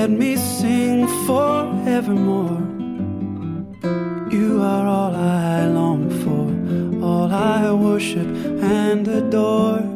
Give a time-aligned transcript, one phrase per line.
[0.00, 2.58] Let me sing forevermore.
[4.32, 8.26] You are all I long for, all I worship
[8.62, 9.89] and adore.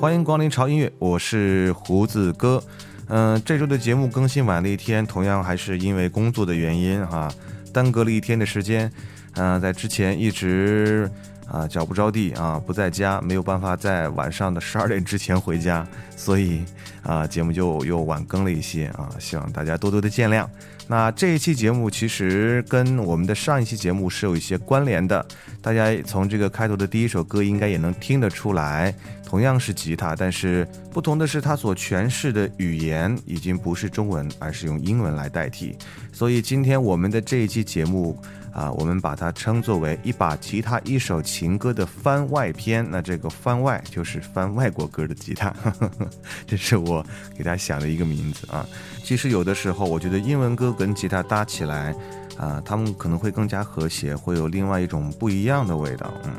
[0.00, 2.62] 欢迎光临潮音乐，我是胡子哥。
[3.08, 7.28] 嗯、这周的节目更新晚了一天，同样还是因为工作的原因哈，
[7.72, 8.88] 耽搁了一天的时间。
[9.34, 11.10] 嗯、在之前一直
[11.50, 15.86] 啊、脚不着地啊，不在家，没有办法在晚上的十二点之前回家，
[16.16, 16.62] 所以
[17.02, 20.46] 啊、节目就又晚更了一些啊，希望大家多多的见谅。
[20.90, 25.24] 那这一期节目其实跟我们的上一期节目是有一些关联的，
[25.60, 35.76] 大家从这个开头的第一首歌应该也能听得出来，同样是吉他，但是不同的是它所诠释的语言已经不是中文，而是用英文来代替。
[36.10, 38.18] 所以今天我们的这一期节目
[38.52, 42.86] 啊，我们把它称作为一把吉他一首情歌的番外篇。
[42.90, 45.54] 那这个番外就是翻外国歌的吉他，
[46.46, 47.04] 这是我
[47.36, 48.66] 给他想的一个名字啊。
[49.04, 51.94] 其实有的时候，我觉得英文歌跟吉他搭起来，
[52.36, 56.12] 啊，他们可能会更加和谐，会有另外一种不一样的味道。
[56.24, 56.32] 嗯，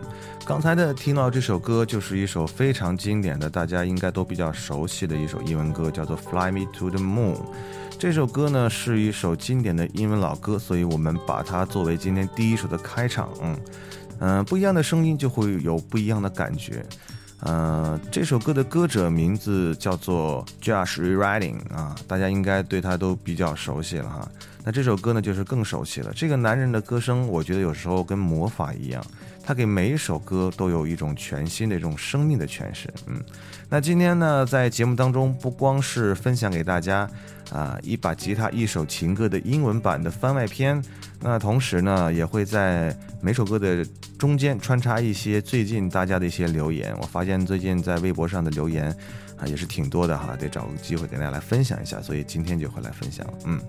[0.46, 7.36] 刚才的听到这首歌就是一首非常经典的，大家应该都比较熟悉的一首英文歌，叫做《Fly Me to the Moon》。
[8.00, 13.30] 这首歌呢是一首经典的英文老歌，所以我们把它作为今天第一首的开场。
[13.42, 13.60] 嗯
[14.22, 16.86] 嗯、不一样的声音就会有不一样的感觉。
[17.42, 24.32] 呃，这首歌的歌者名字叫做 Josh Rewriting 啊，大家应该对他都比较熟悉了哈。
[24.64, 26.14] 那这首歌呢，就是更熟悉了。
[26.16, 29.04] 这个男人的歌声，我觉得有时候跟魔法一样，
[29.44, 32.90] 他给每一首歌都有一种全新的一种生命的诠释。
[33.08, 33.22] 嗯，
[33.70, 37.10] 那今天呢，在节目当中不光是分享给大家
[37.52, 40.82] 啊一把吉他一首情歌的英文版的番外篇，
[41.22, 43.86] 那同时呢，也会在每首歌的
[44.18, 46.96] 中间穿插一些最近大家的一些留言。
[47.02, 48.96] 我发现最近在微博上的留言
[49.38, 53.26] 啊也是挺多的哈，得找个机会给大家来分享一下，所以今天就会来分享。
[53.46, 53.60] 嗯，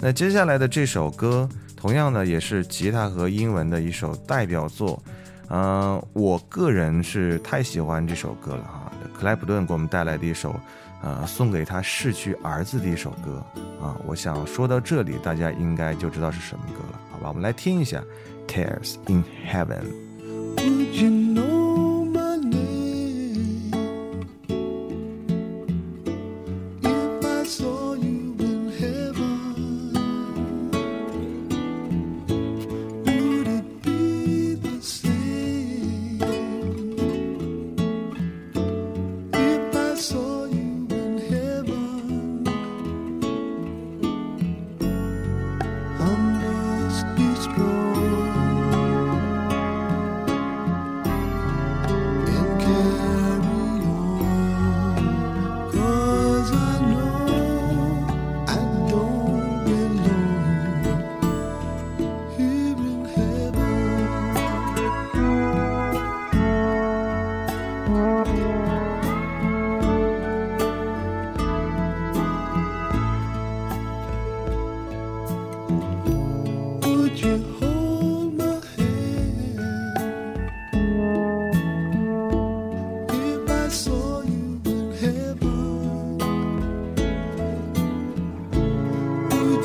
[0.00, 5.02] 那接下来的这首歌，同样呢也是吉他和英文的一首代表作。
[5.50, 8.90] 嗯、我个人是太喜欢这首歌了哈。
[9.12, 10.58] 克莱普顿给我们带来的一首，
[11.04, 13.44] 呃，送给他逝去儿子的一首歌
[13.78, 13.94] 啊。
[14.06, 17.28] 我想说到这里，大家应该就知道是什么歌了，好吧？
[17.28, 18.02] 我们来听一下
[18.50, 19.82] 《Tears in Heaven》。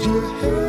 [0.05, 0.68] your head.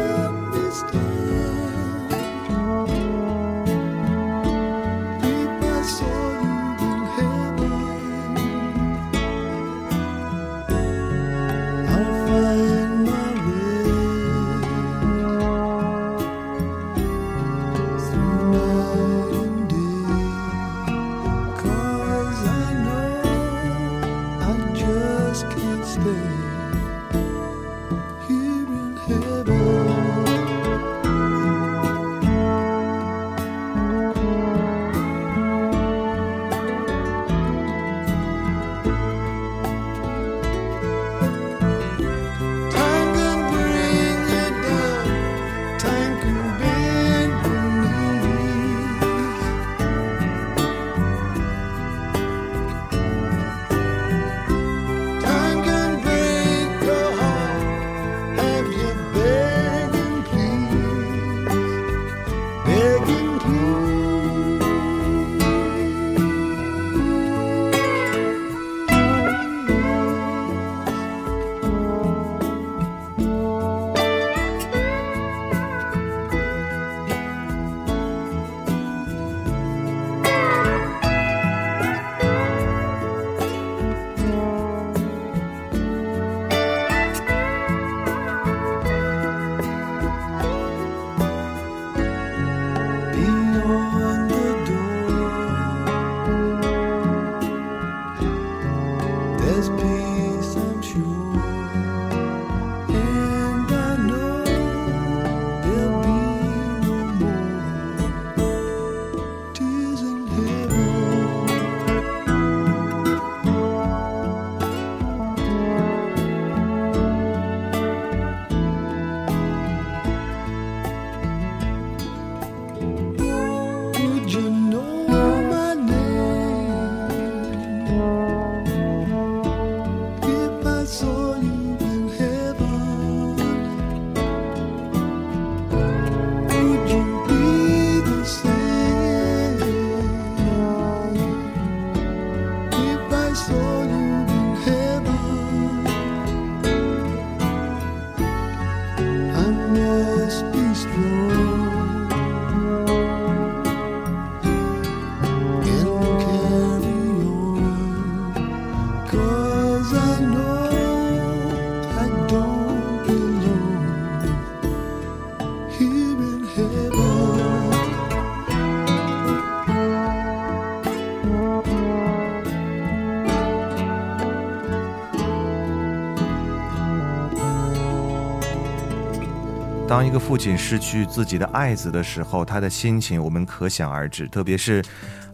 [180.00, 184.26] 当一个父亲失去自己的爱子的时候，他的心情我们可想而知。
[184.28, 184.82] 特别是，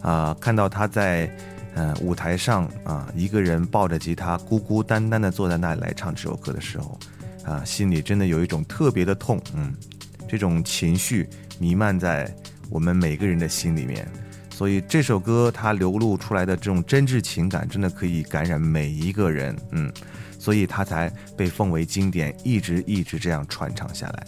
[0.01, 1.33] 啊、看到他在
[1.73, 6.99] 呃舞台上啊、一个人抱着吉他，孤孤单单的坐在那里来唱这首歌的时候，
[7.45, 9.41] 啊、心里真的有一种特别的痛。
[9.55, 9.73] 嗯，
[10.27, 12.29] 这种情绪弥漫在
[12.69, 14.05] 我们每个人的心里面。
[14.49, 19.55] 所以这首歌它流露出来的这种真挚情感，真的可以感染每一个人。
[19.71, 19.89] 嗯，
[20.37, 24.27] 所以它才被奉为经典，一直一直这样传唱下来。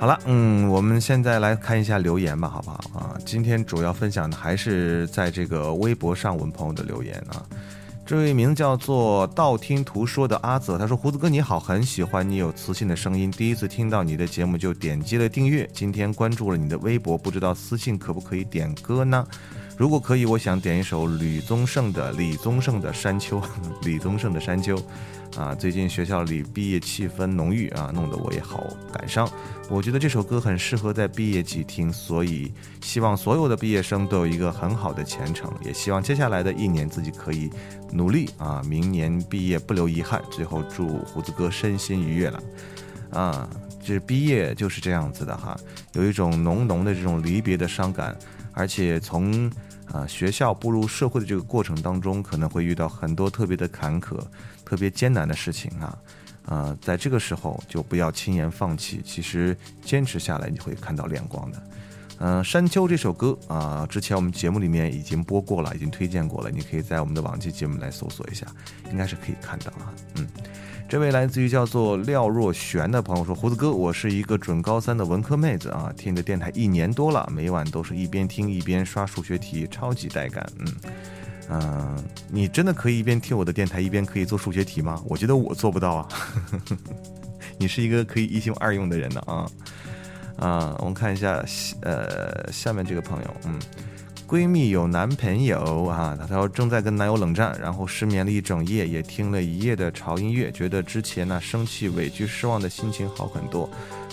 [0.00, 3.18] 好了，嗯，我们现在来看一下留言吧，好不好啊？
[3.26, 7.42] 今天主要分享的还是在这个微博上我们朋友的留言啊。
[8.06, 19.26] 这位名叫做道听途说的阿泽，他说：“胡子哥你好，很喜欢你有磁性的声音，第一次听到你的节目就点击了订阅，今天关注了你的微博，不知道私信可不可以点歌呢？
[19.78, 23.40] 如果可以，我想点一首吕宗盛的李宗盛的《山丘》，
[23.82, 24.76] 李宗盛的《山丘》。
[25.38, 29.30] 啊，最近学校里毕业气氛浓郁啊，弄得我也好感伤。
[29.70, 37.48] 我觉得这首歌很适合在毕业季听，所以希望所有的毕业生都有一个很好的前程，也希望接下来的一年自己可以
[37.92, 40.20] 努力啊，明年毕业不留遗憾。
[40.28, 42.42] 最后祝胡子哥身心愉悦了，
[43.12, 43.48] 啊，
[43.84, 45.56] 这毕业就是这样子的哈，
[45.92, 48.16] 有一种浓浓的这种离别的伤感，
[48.54, 49.48] 而且从
[49.92, 54.18] 啊学校步入社会的这个过程当中，可能会遇到很多特别的坎坷、
[54.64, 55.98] 特别艰难的事情啊。
[56.46, 61.62] 呃，在这个时候就不要轻言放弃，其实坚持下来你会看到亮光的。
[62.20, 68.46] 嗯、山丘》这首歌啊、之前我们节目里面已经播过了，已经推荐过了，你可以在我们的往期节目来搜索一下，
[68.90, 69.94] 应该是可以看到啊。
[70.16, 70.26] 嗯，
[70.88, 80.50] 这位来自于叫做廖若璇的朋友说：“胡子哥，我是一个准高三的文科妹子啊，听着电台一年多了，每晚都是一边听一边刷数学题，超级带感。
[80.58, 80.74] 嗯
[81.50, 85.02] 嗯、你真的可以一边听我的电台一边可以做数学题吗？
[85.06, 86.08] 我觉得我做不到啊。
[87.58, 89.46] 你是一个可以一心二用的人呢啊
[90.38, 90.76] 啊！
[90.78, 91.44] 我们看一下，
[91.82, 93.60] 呃，下面这个朋友，嗯。”
[94.28, 103.68] 闺蜜有男朋友啊，她说正在跟男友冷战，然后失眠了一整夜，也听了一夜的潮音乐，觉得之前那生气、委屈、失望的心情好很多。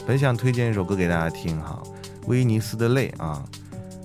[0.07, 1.83] 本想推荐一首歌给大家听哈，
[2.27, 3.43] 威尼斯的泪啊，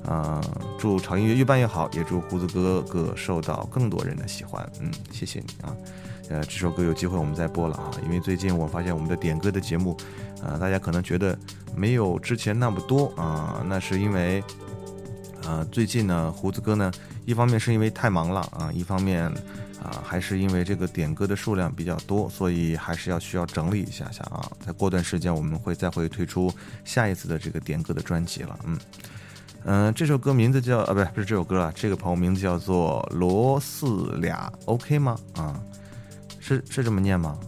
[0.04, 0.40] 啊、
[0.80, 4.68] 祝潮音乐越办越好，也祝胡子哥哥受到更多人的喜欢。
[4.80, 5.72] 嗯，谢谢你啊。
[6.28, 9.96] 呃，这首歌有机会我们再播了啊，因为最近我发现我们的点歌的节目，
[10.42, 11.38] 啊，大家可能觉得
[11.76, 14.42] 没有之前那么多啊，那是因为，
[15.46, 16.92] 啊，最近呢，胡子哥呢，
[17.24, 19.24] 一方面是因为太忙了啊，一方面
[19.82, 24.50] 啊，还是因为这个点歌的数量比较多，所以还是要需要整理一下下啊。
[24.64, 26.52] 再过段时间我们会再会推出
[26.84, 28.78] 下一次的这个点歌的专辑了，嗯。
[29.64, 35.14] 嗯，这首歌名字叫啊，不是不是这首歌啊，这个朋友名字叫做罗四俩，OK 吗？
[35.34, 35.60] 啊，
[36.38, 37.38] 是是这么念吗？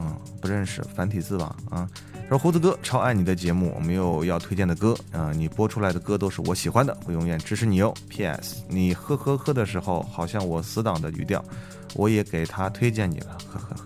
[0.00, 1.54] 嗯，不认识繁体字吧？
[1.70, 1.88] 啊，
[2.30, 7.92] 说胡子哥超爱你的节目，我们有要推荐的歌啊，你播出来的歌都是我喜欢的，会永远支持你哦。
[8.08, 8.62] P.S.
[8.68, 11.44] 你呵呵呵的时候，好像我死党的语调，
[11.96, 13.76] 我也给他推荐你了，呵呵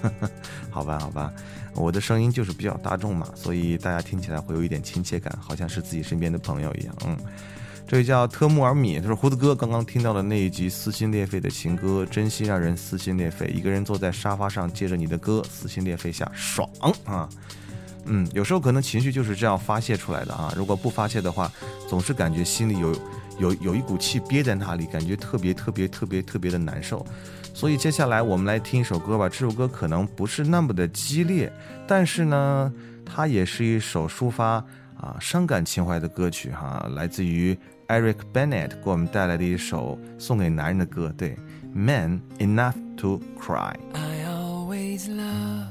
[0.00, 0.30] 呵呵，
[0.72, 1.30] 好吧好吧。
[1.74, 6.96] 我的声音就是比较大众嘛，所以大家听起来会有一点亲切感，好像是自己身边的朋友一样。
[7.06, 7.14] 嗯，
[7.86, 13.48] 这位叫特木尔米，他说胡子哥刚刚听到的那一集撕心裂肺的情歌，真心让人撕心裂肺。
[13.48, 16.66] 一个人坐在沙发上，借着你的歌，撕心裂肺下爽
[17.04, 17.28] 啊！
[18.06, 20.52] 嗯，有时候可能情绪就是这样发泄出来的啊。
[20.56, 21.50] 如果不发泄的话，
[21.88, 22.94] 总是感觉心里有
[23.38, 27.04] 有有一股气憋在那里，感觉特别特别特别特别的难受。
[27.52, 29.28] 所以接下来我们来听一首歌吧。
[29.28, 31.52] 这首歌可能不是那么的激烈，
[31.86, 32.72] 但是呢，
[33.06, 34.64] 它也是一首抒发
[34.96, 36.84] 啊伤感情怀的歌曲哈。
[36.94, 37.56] 来自于
[37.86, 41.36] Eric Bennett 给我们带来的一首送给男人的歌，对
[41.72, 43.76] ，Man Enough to Cry。
[43.92, 45.63] I always love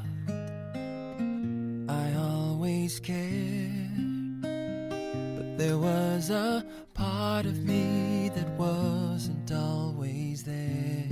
[2.84, 11.08] always cared, but there was a part of me that wasn't always there.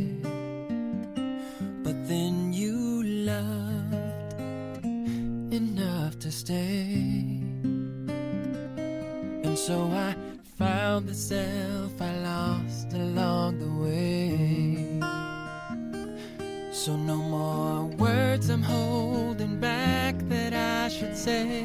[1.82, 4.34] But then you loved
[5.54, 7.40] enough to stay.
[9.46, 10.14] And so I
[10.58, 14.91] found the self I lost along the way.
[16.86, 21.62] So no more words I'm holding back that I should say.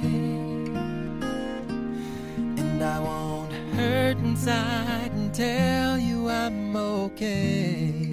[2.61, 8.11] And I won't hurt inside and tell you I'm okay.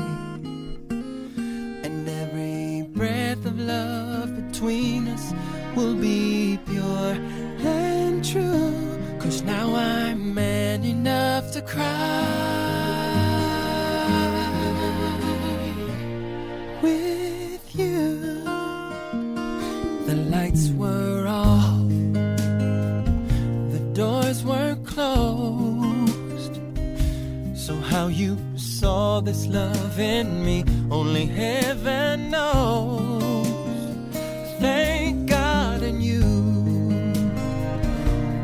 [1.83, 5.33] And every breath of love between us
[5.75, 7.17] will be pure
[7.59, 8.97] and true.
[9.19, 12.62] Cause now I'm man enough to cry
[29.33, 33.47] this love in me, only heaven knows.
[34.59, 36.21] Thank God and you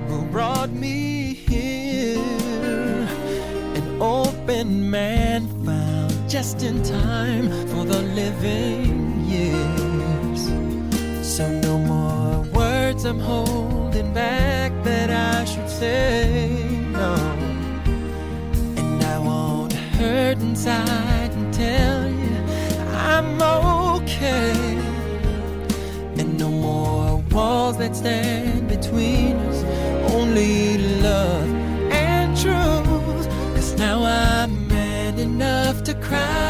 [0.07, 2.17] who brought me here.
[3.77, 10.41] An open man found just in time for the living years.
[11.21, 16.48] So no more words I'm holding back that I should say
[24.19, 24.51] okay.
[26.17, 29.63] And no more walls that stand between us,
[30.13, 31.49] only love
[31.91, 33.27] and truth.
[33.55, 36.48] Cause now I'm man enough to cry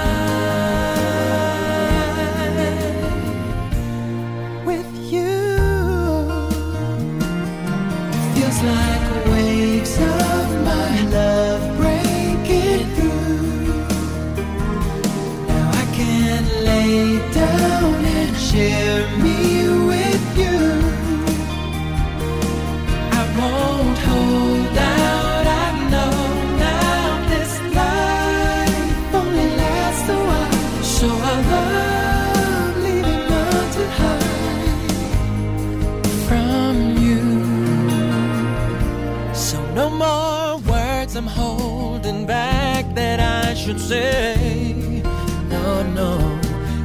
[43.69, 45.03] should say.
[45.47, 46.17] No, no.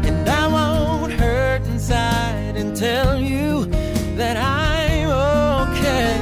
[0.05, 3.65] And I won't hurt inside and tell you
[4.17, 5.09] that I'm
[5.71, 6.19] okay.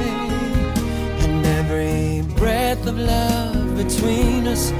[1.23, 4.71] And every breath of love between us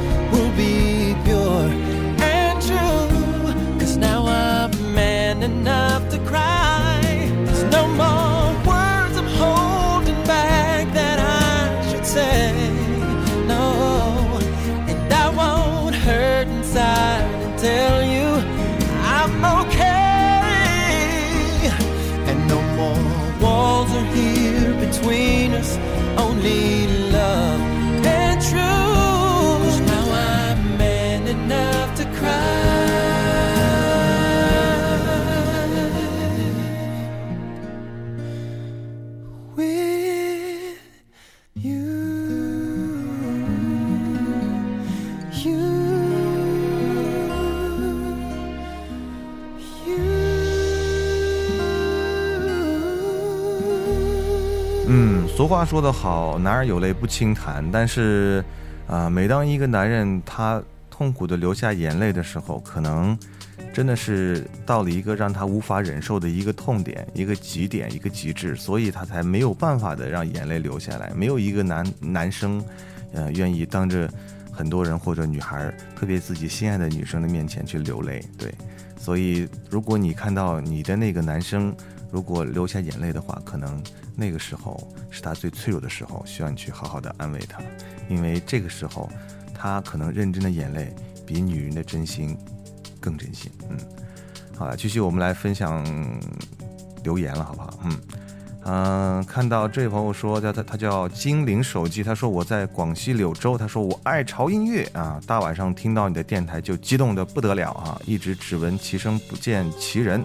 [26.43, 26.82] need
[55.53, 57.63] 话说得好，男儿有泪不轻弹。
[57.71, 58.43] 但是，
[58.87, 63.15] 啊，每当一个男人他痛苦的流下眼泪的时候，可能
[63.71, 71.11] 真的是到了一个让他无法忍受的一个痛点、一个极点、一个极致，所以他才没有办法的让眼泪流下来。
[71.15, 72.65] 没有一个男男生，
[73.13, 74.09] 呃，愿意当着
[74.51, 78.25] 很多人或者女孩，特别自己心爱的女生的面前去流泪。
[78.39, 78.51] 对，
[78.99, 81.71] 所以如果你看到你的那个男生
[82.09, 83.79] 如果流下眼泪的话，可能。
[84.15, 87.59] 那个时候是他最脆弱的时候，需要你去好好的安慰他，
[88.07, 89.09] 因为这个时候
[89.53, 90.93] 他可能认真的眼泪
[91.25, 92.37] 比女人的真心
[92.99, 93.51] 更真心。
[93.69, 93.77] 嗯，
[94.55, 95.83] 好了，继续我们来分享
[97.03, 97.79] 留言了，好不好？
[97.83, 97.99] 嗯
[98.65, 110.23] 嗯，看到这位朋友说叫他他叫精灵手机，他说我在广西柳州，他说我爱潮音乐啊，大晚上听到你的电台就激动的不得了啊，一直只闻其声不见其人。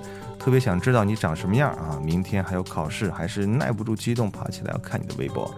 [0.48, 2.00] 特别想知道你长什么样啊！
[2.02, 5.54] 明天还有考试，还是耐不住激动爬起来要看你的微博。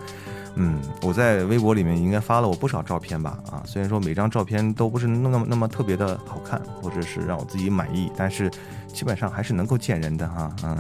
[0.57, 3.39] 嗯，我在微博里面应该发了我不少照片吧？
[3.51, 8.51] 啊，虽然说每张照片都不是那么那么特别的好看，或者是让我自己满意，但是。
[8.93, 10.77] 基本上还是能够见人的哈，嗯，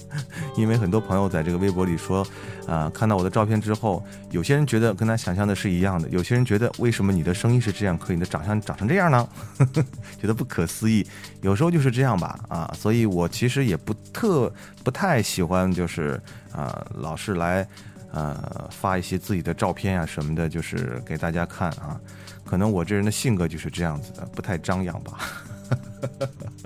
[0.58, 2.22] 因为很多朋友在这个微博里说，
[2.68, 9.26] 啊，看到我的照片之后，有些人觉得跟他想象的是一样的，有些人觉得为什么你的声音是这样，可你的长相长成这样呢？
[10.20, 11.02] 觉得不可思议。
[11.40, 14.52] 有时候就是这样吧，啊，所以我其实也不特
[14.84, 16.20] 不太喜欢，就是
[16.52, 17.66] 啊，老是来
[18.12, 22.00] 呃发一些自己的照片啊什么的，就是给大家看啊。
[22.44, 25.18] 可能我这人的性格就是这样子的，不太张扬吧。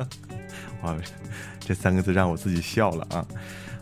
[0.82, 0.96] 啊，
[1.58, 3.26] 这三个字让我自己笑了啊！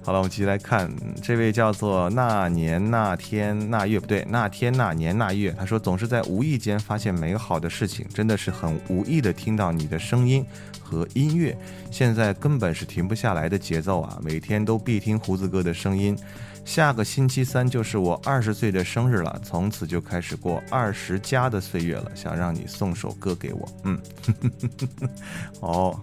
[0.05, 0.91] 好了，我们继续来看
[1.23, 5.55] 这位叫做那年那天那月不对，那天那年那月。
[5.59, 10.45] 他说总是在无意间发现美好的事情，真的是很无意的听到你的声音
[10.81, 11.57] 和音乐，
[11.91, 14.19] 现在根本是停不下来的节奏啊！
[14.23, 16.17] 每天都必听胡子哥的声音。
[16.69, 22.13] 下个星期三就是我二十岁的生日了，从此就开始过二十加的岁月了。
[22.15, 23.99] 想让你送首歌给我，嗯，
[25.61, 25.99] 哦。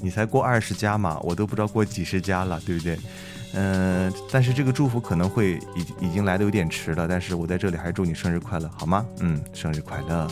[0.00, 2.98] 你才过二十加嘛，我都不知道过几十加了，对不对？
[3.54, 9.06] 嗯，但是这个祝福可能会已已经来的有点迟了，但是我在这里还是祝你生日快乐，好吗？
[9.20, 10.28] 嗯，生日快乐。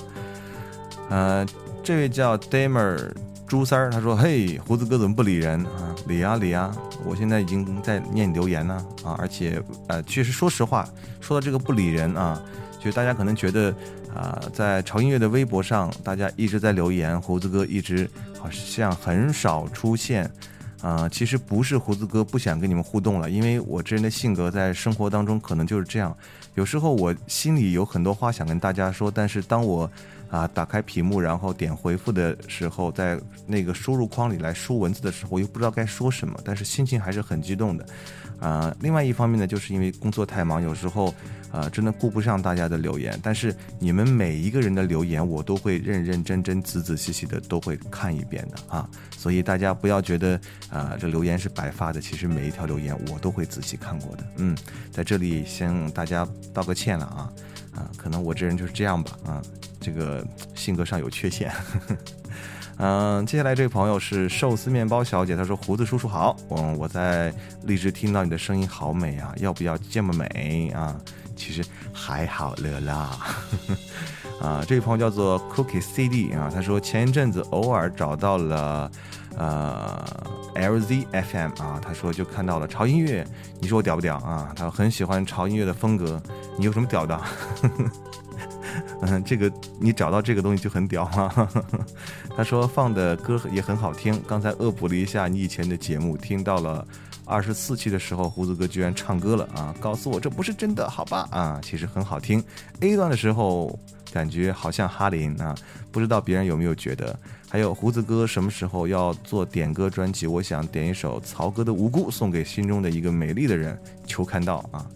[1.11, 1.46] 呃，
[1.85, 3.09] 这位叫 Damer
[3.47, 5.95] 朱三儿，他说：“嘿，胡子哥怎么不理人啊？
[6.07, 6.75] 理啊理啊！
[7.05, 10.89] 我现在已经在念留言呢啊，而且呃，确实说实话，
[11.21, 12.43] 说到这个不理人啊，
[12.81, 13.75] 就大家可能觉得。”
[14.17, 18.09] 啊，在潮音乐的微博上，大家一直在留言，胡子哥一直
[18.41, 20.31] 好像很少出现。
[20.81, 26.17] 啊，其实不是胡子哥不想跟你们互动了，因为我这人的性格在生活当中可能就是这样。
[26.55, 29.91] 有时候我心里有很多话想跟大家说，但是当我
[30.31, 37.87] 啊打开屏幕，然后点回复的时候，在那个输入框里来输文字的时候，我又不知道该说什么，但是心情还是很激动的。
[38.39, 41.15] 啊，另外一方面呢，就是因为工作太忙，有时候。
[41.53, 48.87] 啊，真的顾不上大家的留言，但是你们每一个人的留言，我都会认认真真、仔仔细细的都会看一遍的啊。
[49.17, 54.25] 所以大家不要觉得啊，这留言是白发的，其实每一条留言我都会仔细看过的。
[54.37, 54.55] 嗯，
[54.91, 57.33] 在这里向大家道个歉了啊
[57.75, 59.41] 啊，可能我这人就是这样吧啊，
[59.81, 61.53] 这个性格上有缺陷。
[62.79, 70.95] 嗯，接下来这位朋友是寿司面包小姐，她说：“胡子叔叔好，嗯，我在荔枝听到你的声音好美啊，要不要这么美啊？”
[71.35, 73.19] 其实还好了啦，
[74.41, 78.91] 啊，这位朋友叫做 Cookie CD 啊，他说前一阵子偶尔找到了
[79.37, 80.03] 呃
[80.55, 83.27] LZ FM 啊，他说就看到了潮音乐，
[83.61, 84.53] 你说我屌不屌啊？
[84.57, 86.21] 他很喜欢潮音乐的风格，
[86.59, 87.19] 你有什么屌的？
[89.03, 91.51] 嗯，这个你找到这个东西就很屌啊。
[92.37, 96.87] 他说放的歌也很好听，刚才恶补了一下你以前的节目，听到了。
[97.29, 99.75] 二十四期的时候，胡子哥居然唱歌了啊！
[99.81, 101.27] 告诉我这不是真的，好吧？
[101.33, 102.41] 啊，其实很好听。
[102.79, 103.77] A 段的时候
[104.12, 105.53] 感觉好像哈林啊，
[105.91, 107.19] 不知道别人有没有觉得？
[107.49, 110.29] 还有胡子哥什么时候要做点歌专辑？
[110.29, 114.87] 我想点一首曹格的《无辜》，送给心中的一个美丽的人，求看到啊！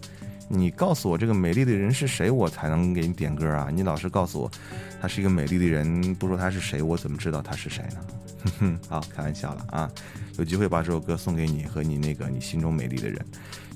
[0.53, 3.69] 你告诉我这个美丽的人是谁，我才能给你点歌啊！
[3.71, 4.51] 你老是告诉我
[5.01, 7.97] 他是一个美丽的人，不说他是谁，我怎么知道他是谁呢？
[8.43, 9.89] 哼哼，好，开玩笑了啊！
[10.37, 13.23] 有机会把这首歌送给你和你那个你心中美丽的人。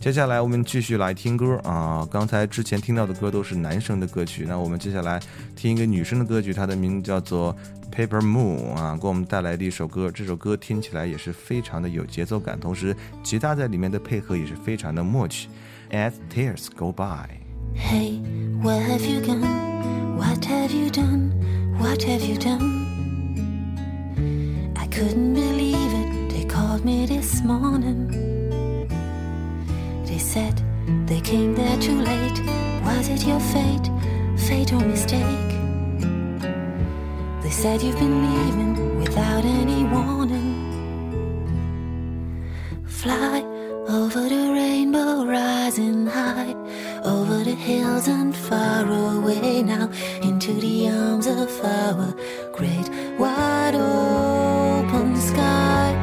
[0.02, 2.08] 接下来我们继续来听歌啊！
[2.12, 5.20] 刚才之前听到的歌都是男生的歌曲，那我们接下来
[5.56, 7.54] 听一个女生的歌曲，它的名字叫做
[7.96, 10.12] 《Paper Moon》啊，给我们带来的一首歌。
[10.12, 15.48] 这首歌听起来也是非常的有节奏感，同时吉他在里面的配合也是非常的默契。
[15.92, 17.30] As tears go by。
[17.74, 18.22] Hey,
[18.62, 20.18] where have you gone?
[20.18, 21.32] What have you done?
[21.80, 22.84] What have you done?
[24.76, 26.34] I couldn't believe it.
[26.34, 28.10] They called me this morning.
[30.06, 30.62] They said
[31.08, 32.42] they came there too late?
[32.84, 33.90] Was it your fate,
[34.36, 35.55] fate or mistake?
[37.46, 40.50] They said you've been leaving without any warning.
[42.88, 43.44] Fly
[43.88, 46.56] over the rainbow, rising high,
[47.04, 49.92] over the hills and far away now,
[50.24, 52.16] into the arms of our
[52.52, 55.94] great wide open sky.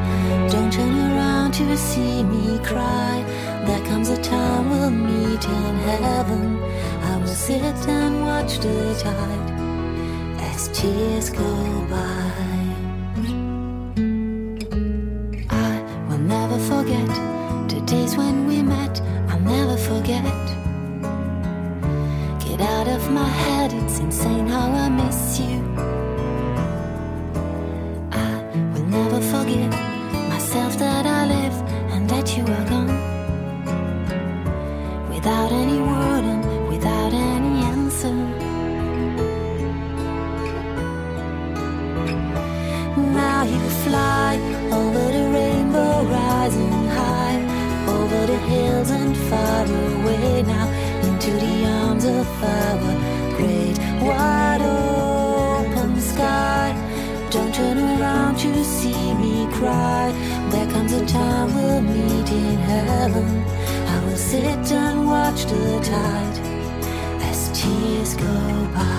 [0.49, 3.21] Don't turn around to see me cry.
[3.65, 6.63] There comes a time we'll meet in heaven.
[7.03, 9.52] I will sit and watch the tide
[10.63, 12.31] as tears go by.
[15.49, 17.09] I will never forget
[17.67, 19.01] the days when we met.
[19.29, 20.23] I'll never forget.
[22.45, 23.52] Get out of my head,
[62.73, 63.43] heaven.
[63.87, 66.37] I will sit and watch the tide
[67.29, 68.92] as tears go by.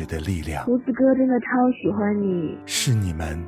[0.00, 3.38] 持的力量，胡子哥真的超喜欢你，是你们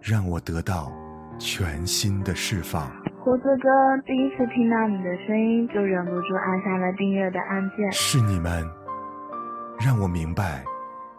[0.00, 0.90] 让我得到
[1.38, 2.88] 全新的释放，
[3.20, 3.68] 胡子哥
[4.06, 7.92] 第一次听到你的声音就忍不住按下了订阅的按键。
[7.92, 8.64] 是你们
[9.84, 10.64] 让我明白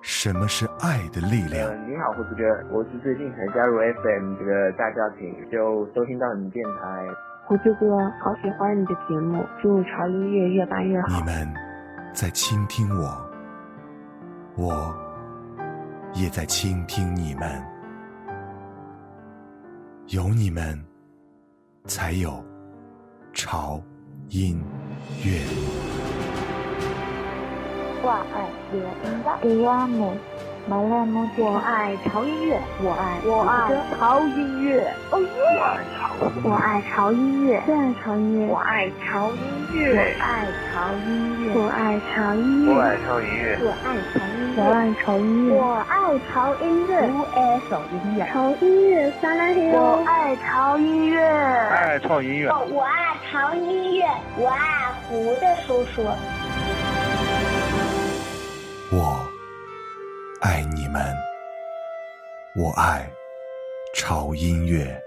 [0.02, 1.78] 什么是爱的力量呃，。
[1.88, 2.44] 你好，胡子哥，
[2.76, 7.06] 我是最近才加入 FM 这个大家庭，就收听到你们电台。
[7.46, 7.86] 胡子哥，
[8.20, 11.24] 好喜欢你的节目，祝潮音乐越办越好你。
[11.24, 11.54] 们
[12.14, 13.27] 在倾听我，
[14.58, 14.92] 我
[16.16, 17.64] 也在倾听你们。
[20.08, 20.84] 有你们，
[21.86, 22.44] 才有
[23.34, 23.80] 潮
[24.30, 24.60] 音
[25.24, 25.42] 乐。
[28.02, 29.28] 我爱我音乐，
[29.64, 29.86] 我爱
[30.70, 35.28] 我，马来木我爱潮音乐，我爱我爱潮音乐，哦耶！
[36.44, 39.40] 我爱潮音乐，我爱潮音乐，我爱潮音
[39.74, 52.50] 乐，我爱潮音乐，我爱潮音乐，我爱潮音乐，我爱潮音乐，我爱潮音乐，我爱潮音乐，我爱潮音乐，潮音乐撒拉嘿我爱潮音乐，爱潮音乐。
[52.72, 54.06] 我爱潮音乐，
[54.38, 56.04] 我爱胡的叔叔。
[60.48, 61.14] 爱你们，
[62.56, 63.12] 我爱
[63.94, 64.98] 潮音乐。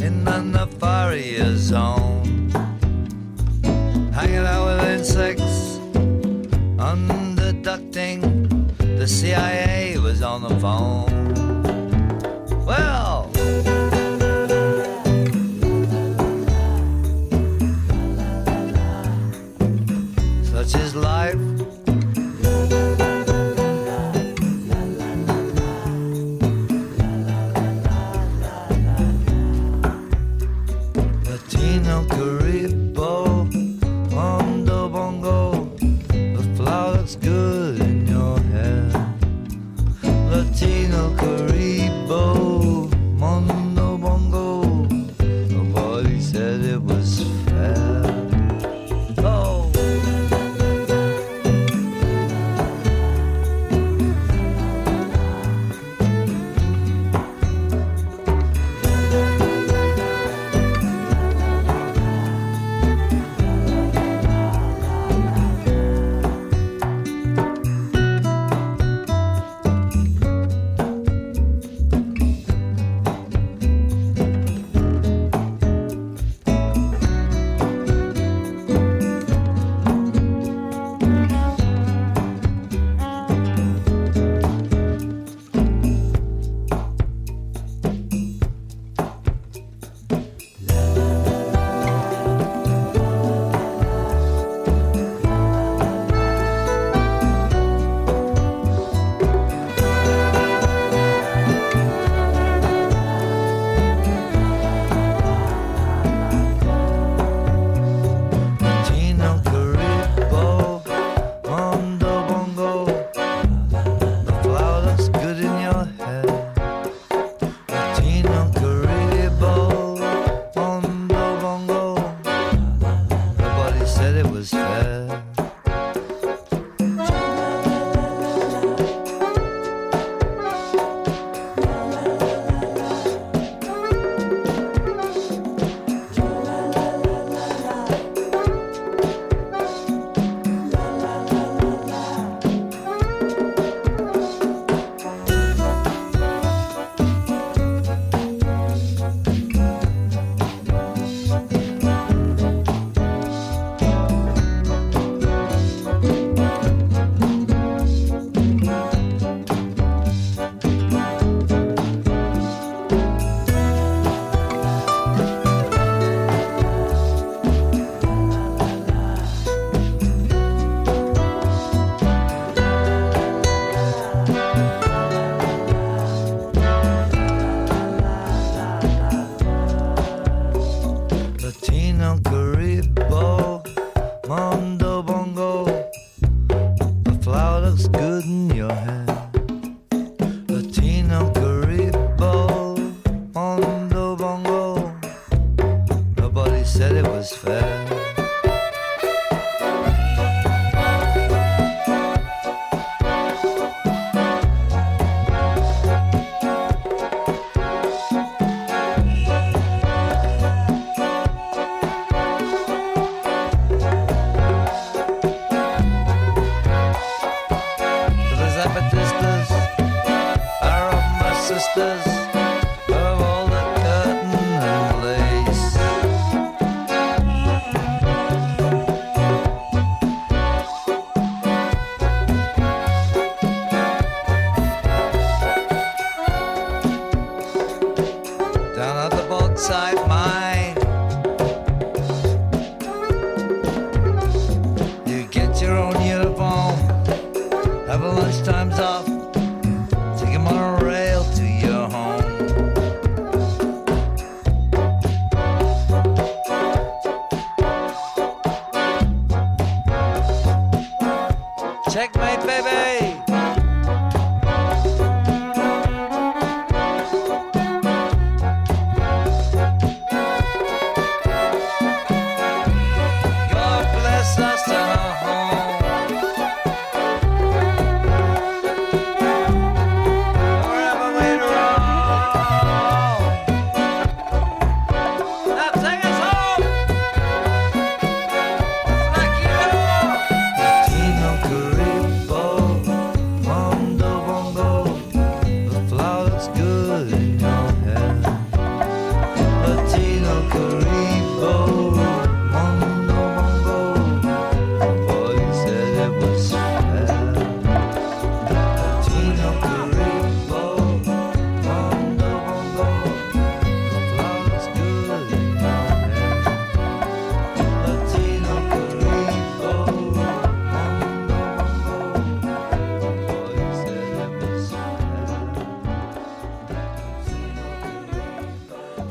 [0.00, 2.50] In the Nefaria zone.
[4.12, 5.78] Hanging out with insects,
[6.76, 8.20] underducting.
[8.78, 11.25] The CIA was on the phone.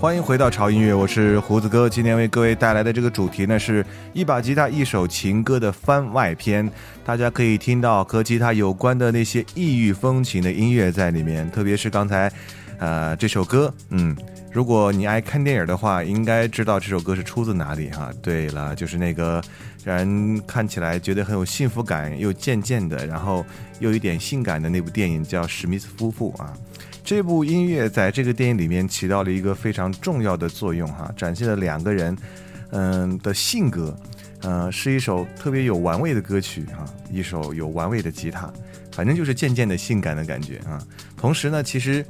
[0.06, 1.90] 欢迎回到潮音乐，我是胡子哥。
[1.90, 6.72] 今天为各位带来的这个主题呢，是一把吉他一首情歌的番外篇。
[7.04, 12.32] 大家可以听到和吉他有关的那些异域风情的音乐在里面，特别是刚才，
[12.78, 14.16] 呃，这首歌，嗯，
[14.52, 18.12] 如果你爱看电影的话，应该知道这首歌是出自哪里哈。
[18.22, 19.42] 对了，就是那个
[19.84, 23.44] 让人看起来觉得很有幸福感又渐渐的，然后
[23.80, 26.54] 又有一点性感的那部电影叫《史密斯夫妇》啊。
[27.06, 32.18] 这部音乐在这个电影里面起到了一个非常重要的作用哈，展现了两个人，
[32.72, 33.96] 嗯的性格，
[34.42, 38.52] 呃，是一首特别有玩味的歌曲哈，一首有玩味的吉他，
[38.92, 40.82] 反正就是渐渐的性感的感觉啊。
[41.16, 42.04] 同时呢，其实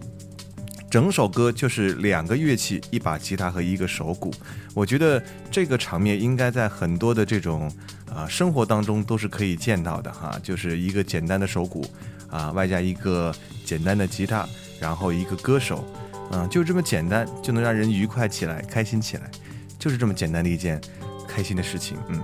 [0.90, 4.34] 整首歌就是两个乐器，一把吉他和一个手鼓。
[4.74, 7.70] 我觉得这个场面应该在很多的这种
[8.10, 11.86] 啊、生活当中都是可以见到的哈，就是一个简单的手鼓
[12.30, 14.48] 啊，外加一个简单的吉他，
[14.80, 15.84] 然后一个歌手，
[16.32, 19.30] 嗯、就这么简单就能让人愉快起来，开心起来，
[19.78, 20.80] 就是这么简单的一件
[21.28, 22.22] 开心的事情，嗯。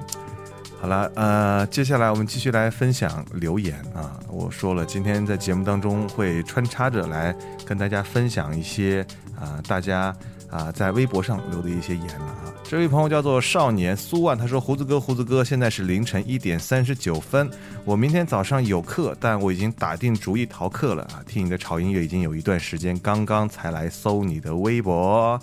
[0.82, 4.20] 好了，呃，接下来我们继续来分享留言啊。
[4.28, 9.06] 我说了，今天在节目当中会穿插着来跟大家分享一些
[9.40, 10.12] 啊、大家
[10.52, 12.54] 啊、在微博上留的一些言了啊。
[12.64, 17.50] 这位朋友叫做少年苏万，他说：“胡子哥，胡子哥，现在是凌晨一点三十九分，
[17.86, 21.24] 我明天早上有课，但我已经打定主意逃课了啊。
[21.26, 25.40] 听你的潮音乐已经有一段时间，刚刚才来搜你的微博。”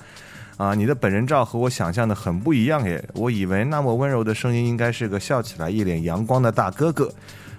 [0.59, 3.09] 啊，你的本人照和我想象的很不一样耶！
[3.15, 7.09] 我以为那么温柔的声音应该是个笑起来一脸阳光的大哥哥。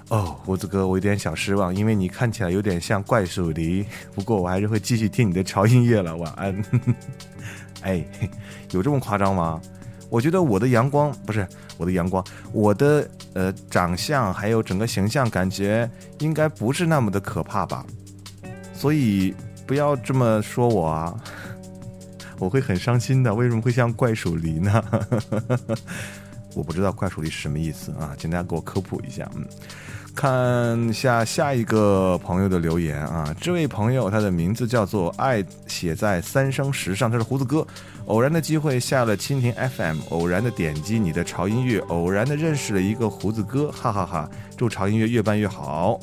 [0.10, 3.86] 哦，胡子哥，我有点小失望，因为你看起来有点像怪兽梨。
[4.16, 6.16] 不过我还是会继续听你的潮音乐了。
[6.18, 6.64] 晚安。
[7.82, 8.04] 哎，
[8.72, 9.62] 有这么夸张吗？
[10.10, 17.86] 我觉得我的阳光不是我的阳光，我的呃长相还有整个形象，感觉应该不是那么的可怕吧？
[18.74, 19.36] 所以
[19.68, 21.16] 不要这么说我啊。
[22.40, 23.36] 我会很伤心的。
[23.36, 24.84] 为什么会像怪鼠梨呢？
[26.56, 29.30] 我不知道怪鼠梨是什么意思啊，请大家给我科普一下。
[29.36, 29.46] 嗯，
[30.20, 37.66] 看下下一个朋友的留言啊，这位朋友他的名字叫做爱写在三生石上，他是胡子哥。
[38.08, 45.98] 偶然的机会下了蜻蜓 FM，偶然的点击你的潮音乐，偶然的认识了一个胡子哥，哈哈哈祝潮音乐越办越好。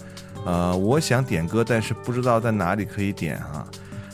[0.46, 3.68] 呃，我想点歌，但是不知道在哪里可以点啊、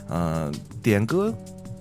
[0.08, 1.32] 呃，点歌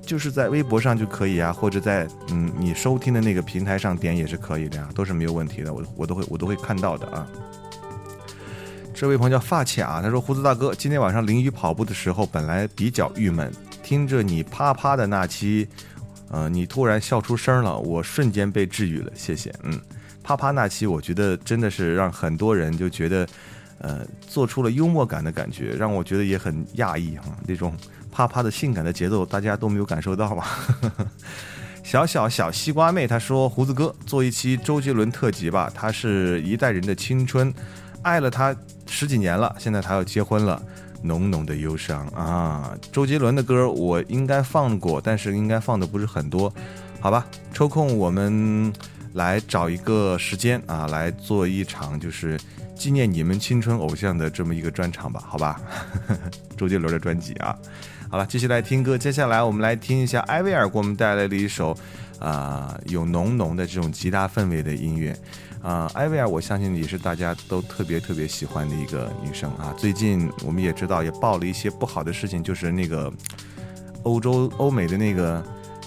[0.06, 7.28] 就是在微博上就可以啊，或者在嗯你收听的那个平台上点也是可以的呀，都是没有问题的，我我都会我都会看到的啊。
[9.02, 15.68] 这位朋友叫发卡，他说：“胡子大哥，今天晚上淋雨跑步的时候，本来比较郁闷，听着你啪啪的那期，
[16.30, 19.52] 呃，你突然笑出声了，我瞬间被治愈了，谢谢。
[19.64, 19.82] 嗯，
[20.22, 23.28] 啪啪那期，我觉得真的是让很多人就觉得，
[23.80, 27.76] 呃，做出了幽默感的感觉，让我觉得也很讶异哈，那种
[28.12, 30.46] 啪啪的性感的节奏，大家都没有感受到吧？
[31.84, 37.52] 小小小西瓜妹她说：“胡子哥做一期周杰伦特辑吧，他是一代人的青春，
[38.02, 38.56] 爱了他
[38.88, 40.62] 十几年了，现在他要结婚了，
[41.04, 42.76] 浓浓的忧伤啊。
[42.92, 46.54] 周杰伦的歌我应该放过，但是应该放的不是很多，
[47.00, 47.26] 好吧？
[47.54, 48.74] 抽空我们
[49.14, 52.40] 来找一个时间啊，来做一场就是
[52.76, 55.62] 纪念你们青春偶像的这么一个专场吧，好吧？
[56.58, 57.56] 周杰伦的专辑啊。
[58.10, 58.98] 好了，继续来听歌。
[58.98, 61.74] 接下来我们来听一下艾薇儿给我们带来的一首，
[62.20, 65.16] 啊，有浓浓的这种吉他氛围的音乐。
[65.62, 69.74] 啊，艾薇儿，我相信也是大家都特别特别喜欢的一个女生啊。
[69.78, 73.12] 最近我们也知道，也爆了一些不好的事情，就是那个
[74.04, 75.36] 欧洲、欧美的那个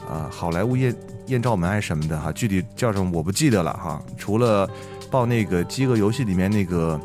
[0.08, 0.94] 啊，好莱坞艳
[1.26, 4.02] 艳照门还是什么的哈，具体叫什么我不记得了哈。
[4.16, 4.68] 除了
[5.10, 7.00] 报那个《饥饿游戏》里面那个。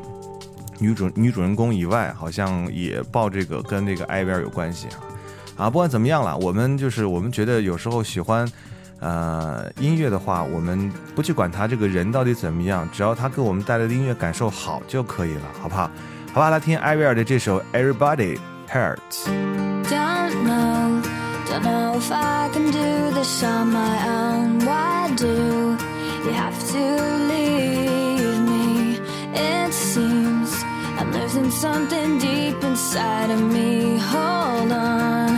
[0.82, 4.96] 女主女主人公以外，好像也报这个跟这个艾薇儿有关系啊
[5.66, 5.70] 啊！
[5.70, 8.50] 不管怎么样了，我们就是我们觉得有时候喜欢，
[9.00, 15.90] 呃，音乐的话，我们不去管他这个人到底怎么样，只要他给我们带来的音乐感受好就可以了，好不好？
[16.34, 18.38] 好吧，来听艾薇儿的这首《Everybody
[18.70, 19.26] Hurts》。
[31.30, 33.98] losing something deep inside of me.
[34.00, 35.38] Hold on,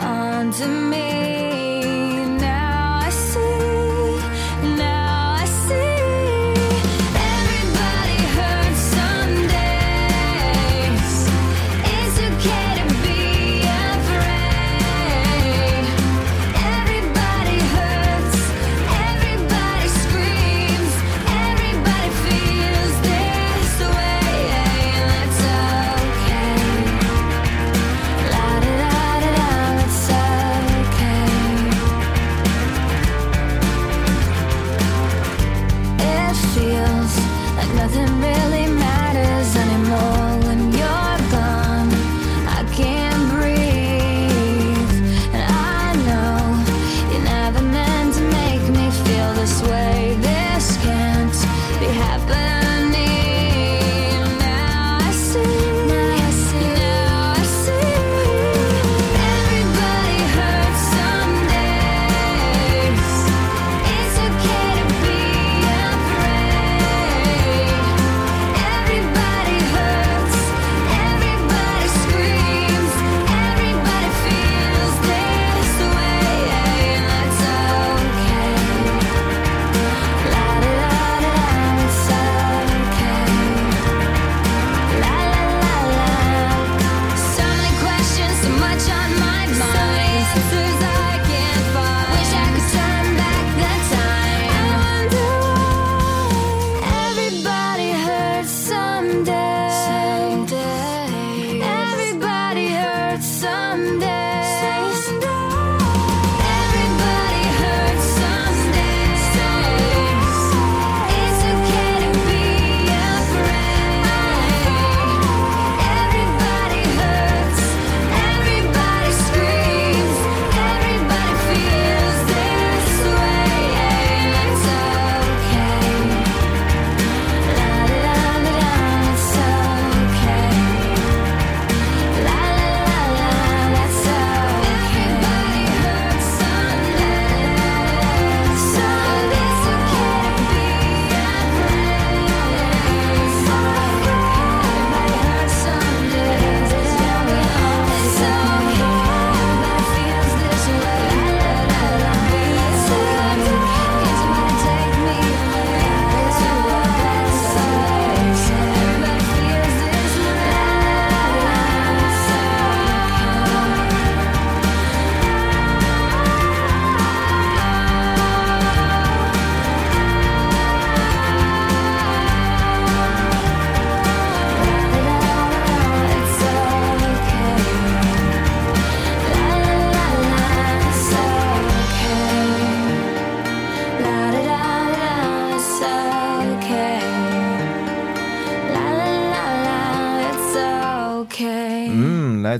[0.00, 1.51] on to me.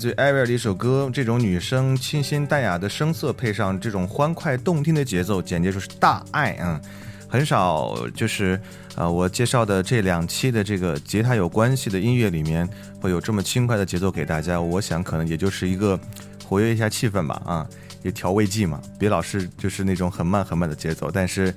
[0.03, 6.81] 自于艾薇儿的一首歌，这种女生清新淡雅的声色，配上这种欢快动听的节奏，简直就是大爱啊！
[7.29, 8.61] 很少就是
[8.97, 12.69] 啊，我介绍的这两期的这个吉他有关系的音乐里面，
[13.01, 14.61] 会有这么轻快的节奏给大家。
[14.61, 15.97] 我想可能也就是一个
[16.45, 17.65] 活跃一下气氛吧，啊，
[18.03, 21.13] 也调味剂嘛，别老是就是那种很慢很慢的节奏。
[21.13, 21.55] 但是，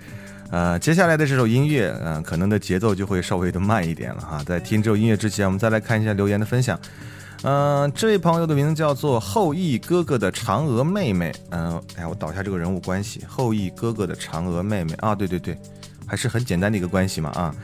[0.51, 4.43] 呃，接下来的这首音乐，嗯，可能的节奏就会稍微的慢一点了哈。
[4.43, 6.79] 在听这首音乐之前，我们再来看一下留言的分享。
[7.43, 11.31] 嗯、这位朋友的名字叫做后羿哥哥的嫦娥妹妹。
[11.51, 15.57] 嗯、哎呀，我导一下这个人物关系，后羿哥哥的嫦娥妹妹啊，对对对，
[16.07, 17.55] 还是很简单的一个关系嘛啊。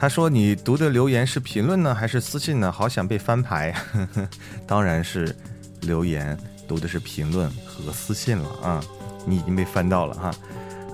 [0.00, 2.70] 他说：“你读的留言是评论呢，还是私信呢？
[2.70, 3.74] 好想被翻牌。
[4.64, 5.34] 当然是
[5.80, 8.80] 留言，读的是评论和私信了啊。
[9.26, 10.30] 你已经被翻到了哈。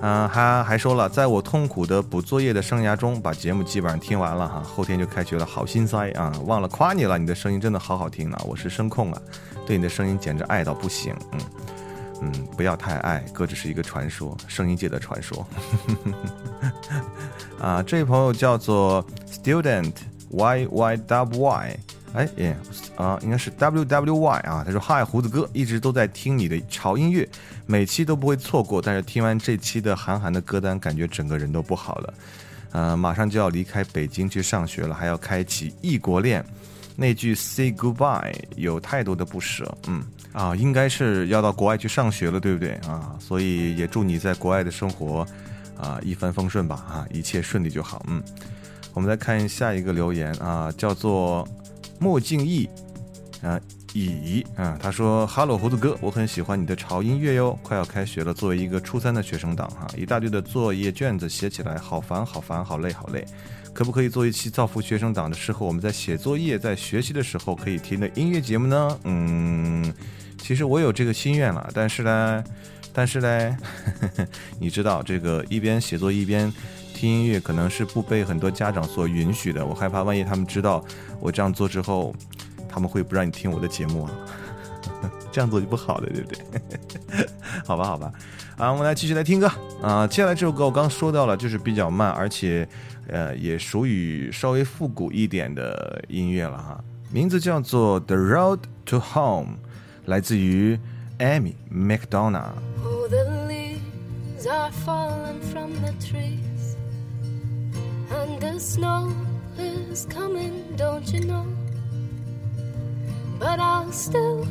[0.01, 6.31] 他还说了，在我痛苦的补作业的生涯中，把节目基本上听完了哈，后天就开学了，好心塞啊！
[6.45, 8.41] 忘了夸你了，你的声音真的好好听啊！
[8.45, 9.21] 我是声控啊，
[9.65, 11.39] 对你的声音简直爱到不行，嗯
[12.21, 15.45] 嗯，不要太爱，哥只是一个传说，声音界的传说。
[17.59, 19.93] 啊，这位朋友叫做 Student
[20.29, 21.79] Y Y W Y，
[22.13, 22.57] 哎耶
[22.95, 24.63] 啊，应该是 W W Y 啊。
[24.65, 27.27] 他说：“嗨，胡子哥，一直都在听你的潮音乐，
[27.65, 28.81] 每期都不会错过。
[28.81, 32.13] 但是听完这期的韩寒的歌单，感觉整个人都不好了。
[32.71, 36.45] 呃，马上就要离开北京去上学了，还要开启异国恋。
[36.97, 39.77] 那句 Say Goodbye 有太多的不舍。
[39.87, 43.15] 嗯啊，应该是要到国外去上学了，对不对啊？
[43.19, 45.25] 所以也祝你在国外的生活
[45.77, 48.05] 啊一帆风顺吧啊，一切顺利就好。
[48.07, 48.21] 嗯，
[48.93, 51.47] 我们再看下一个留言啊，叫做
[51.99, 52.69] 莫敬义。
[53.41, 53.59] 啊，
[53.95, 57.57] 乙啊，他说哈喽胡子哥，我很喜欢你的潮音乐哟。
[57.63, 63.25] 快要开学了，作为一个初三的学生党哈，一大堆的作业卷子写起来好烦，好烦，好累，好累。
[63.73, 68.99] 可不可以做一期造福学生党的适合我们在写作业、在学习的时候可以听的音乐节目呢？
[69.05, 69.93] 嗯，
[70.37, 72.43] 其实我有这个心愿了，但是呢，
[72.91, 73.57] 但是呢，
[74.59, 76.51] 你知道这个一边写作一边
[76.93, 79.65] 听音乐，可能是不被很多家长所允许的。
[79.65, 80.83] 我害怕万一他们知道
[81.21, 82.13] 我这样做之后。”
[82.75, 84.11] 他们会不让你听我的节目啊？
[85.31, 87.25] 这样做就不好了，对不对？
[87.63, 88.11] 好吧，好吧，
[88.57, 89.49] 啊，我们来继续来听歌
[89.81, 90.05] 啊。
[90.05, 92.67] 接下来这首歌我刚说到了，就是比较慢，而且
[93.07, 96.83] 呃也属于稍微复古一点的音乐了哈。
[97.09, 99.53] 名字叫做《The Road to Home》，
[100.03, 100.77] 来自于
[101.19, 102.55] Amy McDonald。
[102.83, 106.75] Oh, the leaves are falling from the trees,
[108.11, 109.13] and the snow
[109.57, 111.45] is coming, don't you know?
[113.39, 114.47] But I'll still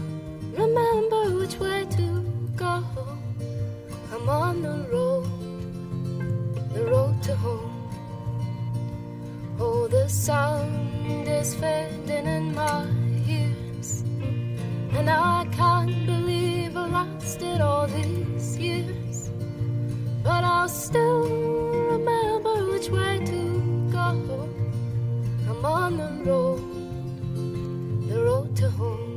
[0.52, 2.24] remember which way to
[2.56, 2.84] go.
[4.12, 5.26] I'm on the road,
[6.74, 7.70] the road to home.
[9.58, 12.86] Oh, the sound is fading in my
[13.26, 14.02] ears,
[14.92, 19.30] and I can't believe I lost it all these years.
[20.22, 21.28] But I'll still
[21.92, 24.48] remember which way to go.
[25.48, 26.60] I'm on the road,
[28.08, 29.13] the road to home.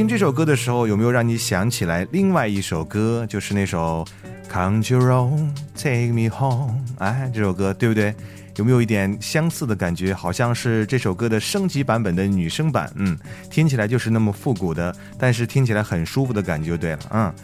[0.00, 3.26] 听这首歌的时候，有没有让你想起来另外一首歌？
[3.28, 4.02] 就是那首
[4.50, 6.72] 《Country Road Take Me Home》。
[6.96, 8.14] 哎，这首歌对不对？
[8.56, 10.14] 有没有一点相似的感觉？
[10.14, 12.90] 好像是这首歌的升级版本的女生版。
[12.94, 13.14] 嗯，
[13.50, 16.98] 听起来就是那么复古的，但是听起来很舒服的感觉就对了。
[17.10, 17.34] 嗯，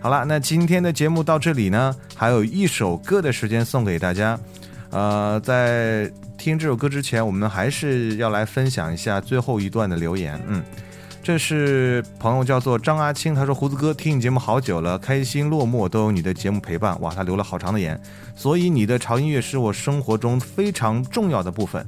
[0.00, 4.36] 好了，那今天的节目到这里呢，还有一首歌的时间送给大家。
[4.90, 10.36] 呃，在听这首歌之前，我们还是要来分享一下最后一段的留言。
[10.48, 10.60] 嗯。
[11.30, 18.02] 这是朋友叫做张阿青，他说：“胡子哥，听你节目好久了，开心落寞都有你的节目陪伴。”哇，他留了好长的言，
[18.34, 21.86] 所以你的潮音乐是我生活中非常重要的部分。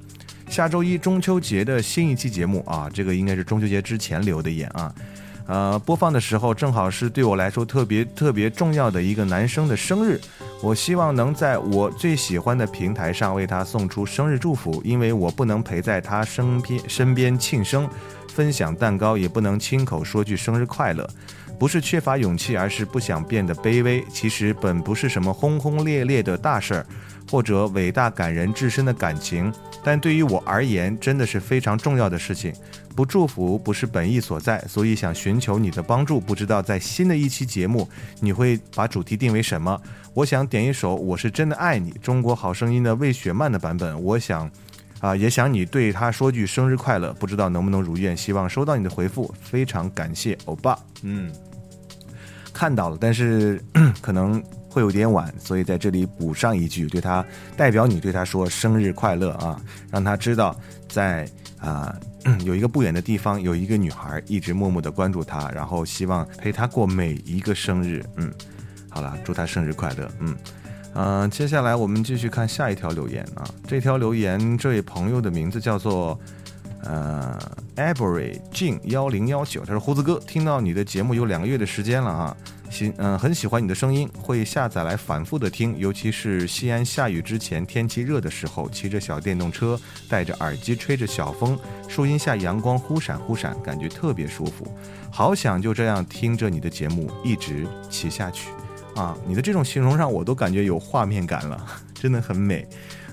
[0.48, 4.94] 下周一中秋节的新一期节目啊，这个应该是中秋节之前留的言啊。
[5.48, 10.20] 呃，播放的时候正好是对我来说特别特别重要的一个男生的生日，
[10.62, 17.90] 我希望能在我最喜欢的平台上为他送出生日祝福，因为我不能陪在他身边身边庆生，
[18.34, 21.08] 分享蛋糕，也不能亲口说句生日快乐。
[21.58, 24.04] 不是缺乏勇气，而是不想变得卑微。
[24.10, 26.86] 其实本不是什么轰轰烈烈的大事儿，
[27.30, 29.52] 或者伟大感人至深的感情，
[29.84, 32.52] 但对于我而言，真的是非常重要的事情。
[32.96, 36.18] 不祝福不是本意所在，所以想寻求你的帮助。
[36.18, 39.80] 不知道在新的一期节目，你会把主题定为什么？
[40.14, 44.02] 我想点一首《我是真的爱你》，中国好声音的魏雪漫的版本。
[44.02, 44.50] 我想，
[45.02, 47.12] 啊，也想你对他说句生日快乐。
[47.14, 49.34] 不知道能不能如愿，希望收到你的回复。
[49.42, 51.30] 非常感谢欧巴，嗯，
[52.52, 53.60] 看到了，但是
[54.00, 57.22] 可能会有点晚，所以在这里补上一句，对他
[57.56, 60.56] 代表你对他说生日快乐啊，让他知道
[60.88, 61.28] 在
[61.58, 61.94] 啊。
[62.44, 68.00] 有一个不远的地方，有一个女孩一直默默的关注他，然后希望陪他过每一个生日。
[68.14, 68.32] 嗯，
[68.88, 70.08] 好了，祝他生日快乐。
[70.20, 70.36] 嗯，
[70.94, 73.44] 嗯，接下来我们继续看下一条留言啊。
[73.66, 76.18] 这条留言，这位朋友的名字叫做
[76.84, 77.38] 呃
[77.76, 82.36] a b e r y Jin 幺零幺九，他说胡子哥，听到你的节目有两个月的时间了啊。
[82.70, 89.78] 喜嗯，很喜欢你的声音，会下载来反复的听，尤其是西安下雨之前，天气热的时候，骑着小电动车，
[90.08, 94.66] 戴着耳机，吹着小风，树荫下阳光忽闪忽闪，感觉特别舒服。
[95.10, 98.48] 好想就这样听着你的节目一直骑下去
[98.94, 99.16] 啊！
[99.26, 102.66] 你的这种形容让我都感觉有画面感了， 真的很美。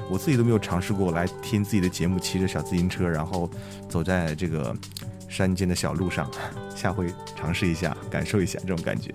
[0.10, 3.50] 我自己都没有尝试过来听自己的节目，骑着小自行车，然后
[3.88, 4.76] 走在这个
[5.28, 6.30] 山间的小路上，
[6.76, 9.14] 下回尝试一下，感受一下这种感觉。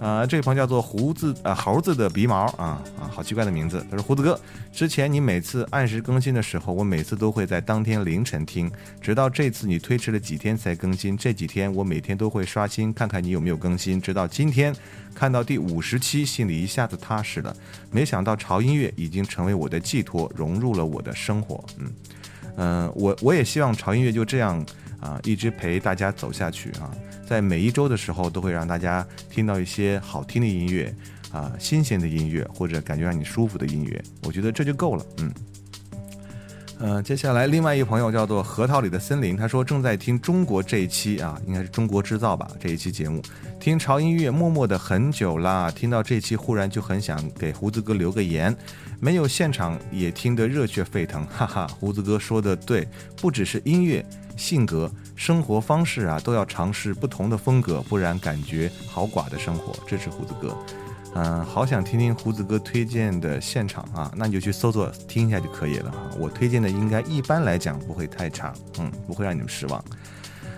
[0.00, 3.84] 呃，这位朋友叫做胡子呃，猴子的鼻毛啊啊，好奇怪的名字。
[3.90, 4.38] 他说：“胡子哥，
[4.72, 8.70] 之前你每次按时更新的时候，我每次都会在当天凌晨听，
[9.00, 11.16] 直到这次你推迟了几天才更新。
[11.16, 14.74] 这几天我每天都会刷新看看你有没有更新，直到今天
[15.14, 17.54] 看到第五十期，心里一下子踏实了。
[17.90, 21.64] 没想到潮音乐已经成为我的寄托，融入了我的生活。
[21.78, 21.92] 嗯
[22.56, 24.64] 嗯，我我也希望潮音乐就这样。”
[25.04, 26.90] 啊，一直陪大家走下去啊，
[27.28, 30.92] 在每一周的时候，都会让大家听到一些好听的音乐，
[31.30, 35.04] 啊，新鲜的音乐，或者感觉让你舒服的音乐，我觉得这就够了。
[35.18, 35.30] 嗯，
[36.78, 43.20] 呃，接下来另外一个朋友叫做核桃里的森林，他说正在听中国这一期啊，应该是中国制造吧这一期节目，
[43.60, 48.56] 听潮音乐默默的很久啦，听到这期忽然就很想给胡子哥留个言，
[49.00, 52.86] 没有现场也听得热血沸腾，哈哈，胡子哥说的对，
[53.16, 54.04] 不只是音乐。
[54.36, 59.72] 性格、生活方式啊，都要尝试不同的风格，不然感觉好寡的生活。
[59.86, 60.56] 支持胡子哥，
[61.14, 66.10] 嗯，好想听听胡子哥推荐的现场啊，那你就去搜索听一下就可以了哈。
[66.18, 69.84] 我推荐的应该一般来讲不会太差，嗯，不会让你们失望。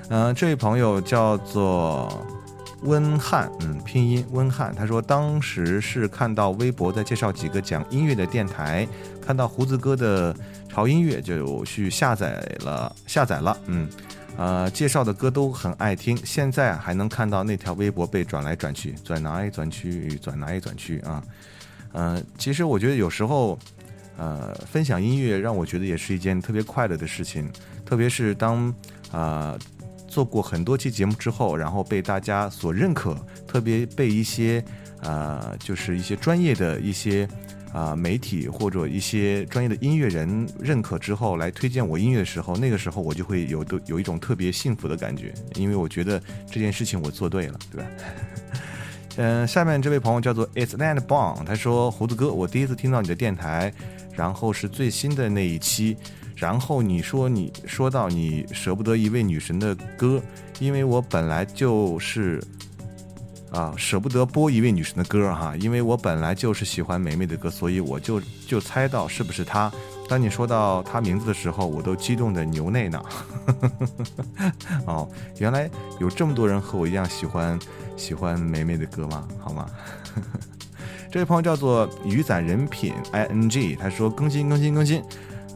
[0.09, 2.27] 嗯，这位朋友叫做
[2.87, 8.89] 温汉，嗯，拼音温汉，他说当时是看到微博在介绍几个讲音乐的电台，
[9.21, 10.35] 看到胡子哥的。
[10.69, 13.89] 潮音乐就去下载了，下载了，嗯，
[14.37, 16.15] 呃，介绍的歌都很爱听。
[16.23, 21.25] 现在还能看到那条微博被转来转去，转来转去，转来转去啊，
[21.95, 23.59] 嗯，其实我觉得有时候，
[24.19, 27.51] 呃，分享音乐让我觉得也是一件特别快乐的事情，
[27.87, 28.71] 特别是当
[29.11, 29.59] 啊
[30.07, 34.65] 做过很多期节目之后，然后被大家所认可，特别被一些
[35.03, 37.29] 啊就是一些专业的一些。
[37.73, 46.19] 啊，媒体或者一些专业的音乐人认可之后来推荐我音乐的时候，那个时候我就会有的有一种特别幸福的感觉，因为我觉得
[46.51, 47.91] 这件事情我做对了，对吧？
[49.17, 53.71] 嗯， 下面这位朋友叫做 It's Land Bong，他说胡子哥，我第一次听到你的电台，
[54.15, 55.99] 然后是最新的那一期，
[56.37, 60.23] 然后你说你说到你舍不得一位女神的歌，
[60.61, 62.41] 因为我本来就是。
[63.53, 69.73] 啊，舍不得播一位女神的歌哈，因为我本来就是喜欢梅梅的歌，所以我就就猜到是不是她。
[70.09, 73.01] 当你说到她名字的时候，我都激动的流泪呢。
[74.85, 75.09] 哦，
[75.39, 75.71] 原来
[76.01, 77.59] 有这么多人和我一样喜欢
[77.97, 79.27] 喜欢梅梅的歌吗？
[79.39, 79.65] 好吗？
[81.11, 85.03] 这位朋友叫做雨伞人品 i n g，他说更新更新更新。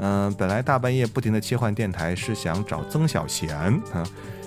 [0.01, 3.57] 嗯，本来大半夜不停的切换电台是想找曾小贤
[3.93, 4.07] 啊。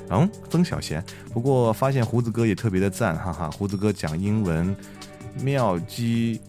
[0.10, 1.04] 嗯，曾小贤。
[1.32, 3.50] 不过发现胡子哥也特别的赞，哈哈。
[3.52, 4.76] 胡子哥讲英文
[5.42, 6.42] 妙机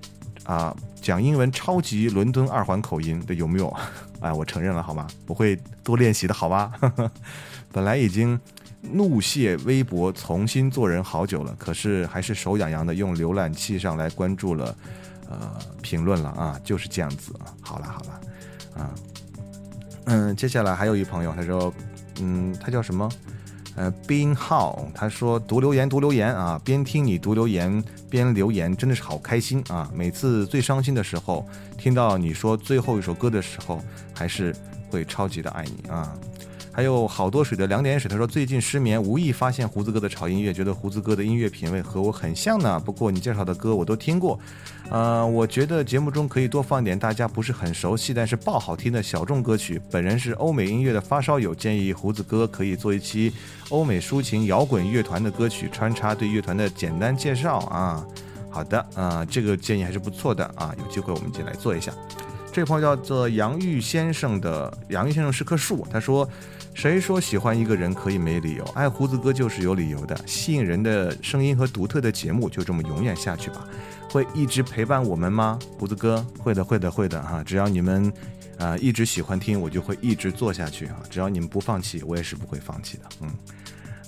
[0.45, 3.75] 啊，讲英文超级伦敦二环口音的有没有？
[4.21, 5.07] 哎，我承认了，好吗？
[5.27, 6.73] 不会多练习的好吗？
[7.71, 8.39] 本来已经
[8.81, 14.77] 怒卸微博，重新做人好久了，可是还是手痒痒的，用浏览器上来关注了，
[15.29, 17.53] 呃，评论了啊，就是这样子啊。
[17.61, 18.21] 好了好了，
[18.77, 18.91] 啊，
[20.05, 21.72] 嗯，接下来还有一朋友，他说，
[22.20, 23.09] 嗯，他叫什么？
[23.77, 29.91] 呃斌浩他说读留言读留言啊，边听你读留言边留言，真的是好开心啊！
[29.93, 31.45] 每次最伤心的时候，
[31.77, 33.83] 听到你说最后一首歌的时候，
[34.14, 34.55] 还是
[34.89, 36.16] 会超级的爱你啊！
[36.75, 42.81] 还有好多水的两点水，他说最近失眠，无意发现胡子哥的潮音乐，觉得胡子哥的音乐品味和我很像呢。
[42.81, 44.37] 不过你介绍的歌我都听过，
[44.91, 49.81] 呃，我觉得节目中可以多放点大家不是很熟悉但是爆好听的小众歌曲。
[49.89, 53.33] 本人是欧美音乐的发烧友，建议胡子哥可以做一期
[53.68, 58.05] 欧美抒情摇滚乐团的歌曲，穿插对乐团的简单介绍啊。
[58.51, 61.93] 好的，啊，这个建议还是不错的啊，有机会我们一起来做一下。
[62.55, 66.29] 这位朋友叫做杨玉先生的杨玉先生是棵树，他说。
[66.73, 68.65] 谁说喜欢一个人可以没理由？
[68.75, 73.65] 爱胡子哥就是有理由的，吸引人的声音和独特的节目就这么永远下去吧。
[74.11, 75.57] 会一直陪伴我们吗？
[75.79, 77.45] 胡子哥，会的，会的，会的哈。
[77.45, 78.13] 只要你们，
[78.59, 80.97] 啊，一直喜欢听，我就会一直做下去啊。
[81.09, 83.05] 只要你们不放弃，我也是不会放弃的。
[83.21, 83.31] 嗯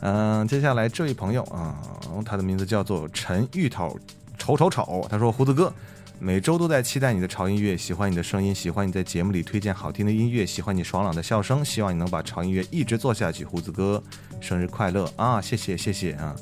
[0.01, 1.76] 嗯，接下来这位朋友啊，
[2.24, 3.97] 他的名字叫做陈芋头，
[4.38, 5.07] 丑丑丑。
[5.09, 5.72] 他说胡子哥。
[6.18, 13.44] 每周都在期待你的潮音乐，喜欢你的声音，喜欢你在节目里推荐好听的音乐，喜欢你爽朗的笑声，希望你能把潮音乐一直做下去。
[13.44, 14.02] 胡子哥，
[14.40, 15.40] 生日快乐啊！
[15.40, 16.34] 谢谢谢谢啊！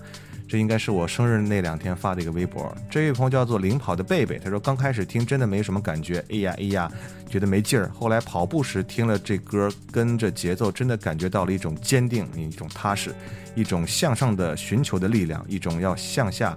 [0.47, 2.73] 这应该是我生日那两天发的一个微博。
[2.89, 6.91] 这位朋友叫做领跑的贝贝，他说刚开始听真的没什么感觉，哎呀哎呀，
[7.29, 7.91] 觉得没劲儿。
[7.93, 13.13] 后来跑步时听了这歌，跟着节奏，真的感觉到了一种坚定，一种踏实，
[13.57, 16.57] 一种向上的寻求的力量，一种要向下。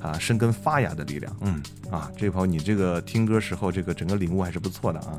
[0.00, 5.18] 啊，生根发芽的力量，嗯，啊，这位朋友，你这个听歌时候这个整个领悟还是不错的啊，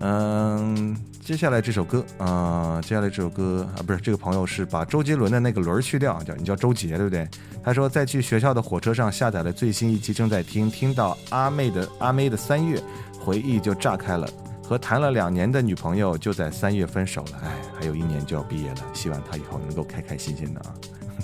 [0.00, 7.28] 嗯，接下来这首歌，啊，接下来这首歌啊，不是这个朋友是把周杰伦的那个轮儿去掉，叫你叫周杰对不对？
[7.64, 12.80] 他说在去学校的火车上下载了最新一期，正在听，听到阿妹的阿妹的三月，
[13.18, 14.28] 回忆就炸开了，
[14.62, 17.50] 和谈了两年的女朋友就在三月分手了，哎，
[17.80, 20.74] 还有一年就要毕业了，希望他以后能够开开心心的啊。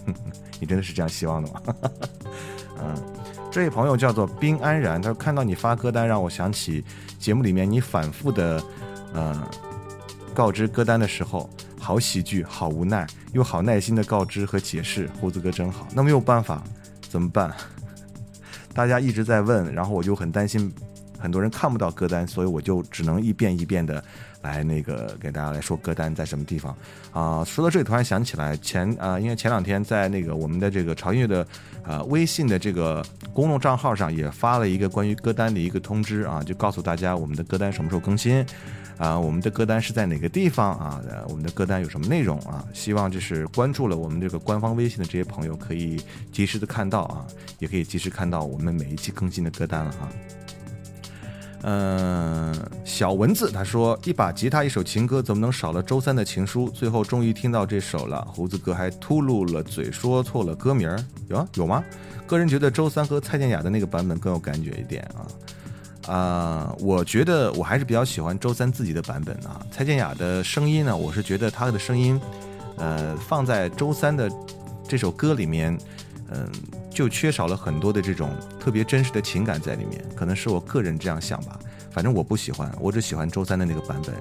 [0.62, 1.60] 你真的是这样希望的吗？
[2.80, 2.94] 嗯，
[3.50, 6.84] 这位朋友叫做冰安然，他说看到你发歌单，让我想起
[7.18, 8.62] 节目里面你反复的，
[9.12, 9.42] 呃，
[10.32, 11.50] 告知歌单的时候，
[11.80, 15.10] 好喜剧，好无奈，又好耐心的告知和解释。
[15.20, 16.62] 胡子哥真好，那没有办法，
[17.10, 17.52] 怎么办？
[18.72, 20.72] 大家一直在问，然后我就很担心，
[21.22, 24.02] 很多人看不到歌单，所以我就只能一遍一遍的。
[24.42, 26.76] 来那个给大家来说歌单在什么地方
[27.12, 27.44] 啊？
[27.44, 31.46] 说到这里，突然想起来前啊，因为前两天在那个我们的这个潮音乐的
[31.84, 38.44] 呃微信的这个公众账号上也发了一个关于歌单的一个通知啊，就告诉大家我们的歌单什么时候更新
[38.98, 41.00] 啊，我们的歌单是在哪个地方啊？
[41.28, 42.66] 我们的歌单有什么内容啊？
[42.72, 46.02] 希望就是关注了我们这个官方微信的这些朋友可以
[46.32, 47.24] 及时的看到啊，
[47.60, 50.10] 也可以及时看到我们每一期更新的歌单了啊。
[51.64, 52.52] 嗯，
[52.84, 56.68] 小蚊子他说：“一把吉他，一首情歌，怎么能少了周三的情书？
[56.70, 58.20] 最后终于听到这首了。
[58.32, 60.98] 胡子哥还秃噜了嘴，说错了歌名儿，
[61.28, 61.84] 有有吗？
[62.26, 66.12] 个人觉得周三和蔡健雅的那个版本更有感觉一点啊。
[66.12, 69.64] 啊，我觉得我还是比较喜欢周三自己的版本啊。
[69.70, 72.20] 蔡健雅的声音呢，我是觉得她的声音，
[72.76, 74.28] 呃，放在周三的
[74.88, 75.78] 这首歌里面，
[76.28, 76.50] 嗯。”
[76.92, 81.58] 就缺少了很多的这种特别真实的情感在里面，可能是我个人这样想吧。
[81.90, 84.14] 反正我不喜欢，我只喜欢周三的那个版本，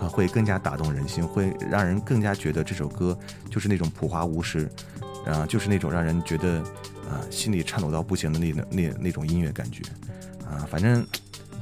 [0.00, 3.16] 啊，会更加打动人心，会让人更加觉得这首歌
[3.50, 4.68] 就是那种朴华无实，
[5.26, 6.58] 啊，就是那种让人觉得
[7.08, 9.82] 啊心里颤抖到不行的那那那种音乐感觉，
[10.44, 11.00] 啊，反正，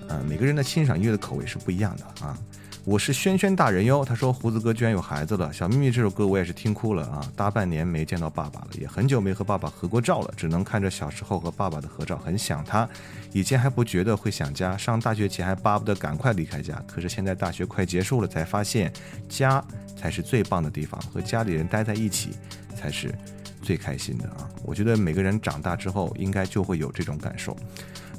[0.09, 2.39] 啊，每个人的欣赏音乐的口味是不一样的啊。
[2.87, 5.53] 我是轩轩大人哟，他说胡子哥居然有孩子了。
[5.53, 12.89] 小秘密这首歌我也是听哭了啊，大半年没见到爸爸了，也很久没和爸爸合过照了，只能看着小时候和爸爸的合照，很想他。
[13.33, 18.91] 以前还不觉得会想家，上大学前还巴不得赶快离开家，可是现在大学快结束了，才发现
[19.29, 19.63] 家
[19.95, 22.31] 才是最棒的地方，和家里人待在一起
[22.75, 23.15] 才是
[23.61, 24.49] 最开心的啊。
[24.65, 27.55] 我觉得每个人长大之后应该就会有这种感受，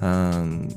[0.02, 0.68] 嗯，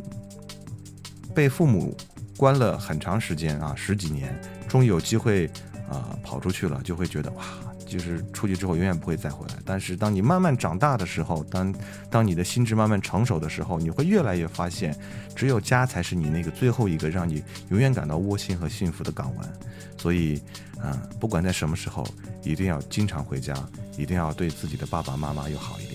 [1.35, 1.95] 被父母。
[2.37, 5.47] 关了很长时间啊，十几年，终于有机会
[5.89, 7.45] 啊跑出去了，就会觉得哇，
[7.87, 9.55] 就是出去之后永远不会再回来。
[9.65, 11.75] 但是当你慢慢长大的时候，当
[12.11, 14.97] 当你的心智慢慢成熟的时候，你会越来越发现，
[15.35, 19.53] 只有家才是你那个最后一个让你永远感到窝心和幸福的港湾。
[19.97, 20.41] 所以，
[20.81, 22.07] 啊，不管在什么时候，
[22.43, 23.55] 一定要经常回家，
[23.97, 25.94] 一定要对自己的爸爸妈妈又好一点。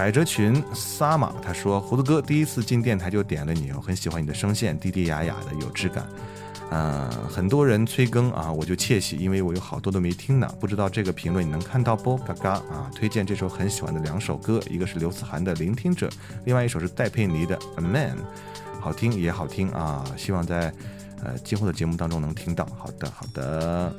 [0.00, 6.08] 百褶裙萨玛他说：“胡子哥第一次进电台就点了你，我很喜欢你的声线，低低哑哑的有质感。
[6.70, 12.16] 嗯，很多人催更啊，我就窃喜，因为我有好多都没听呢，不知道这个评论你能看到不？
[12.16, 12.90] 嘎嘎啊！
[12.96, 16.08] 推荐这首很喜欢的两首歌，一个是刘思涵的《聆听者》，
[16.46, 18.16] 另外一首是戴佩妮的《A Man》，
[18.80, 20.02] 好听也好听啊！
[20.16, 20.72] 希望在
[21.22, 22.66] 呃今后的节目当中能听到。
[22.78, 23.94] 好的，好的。”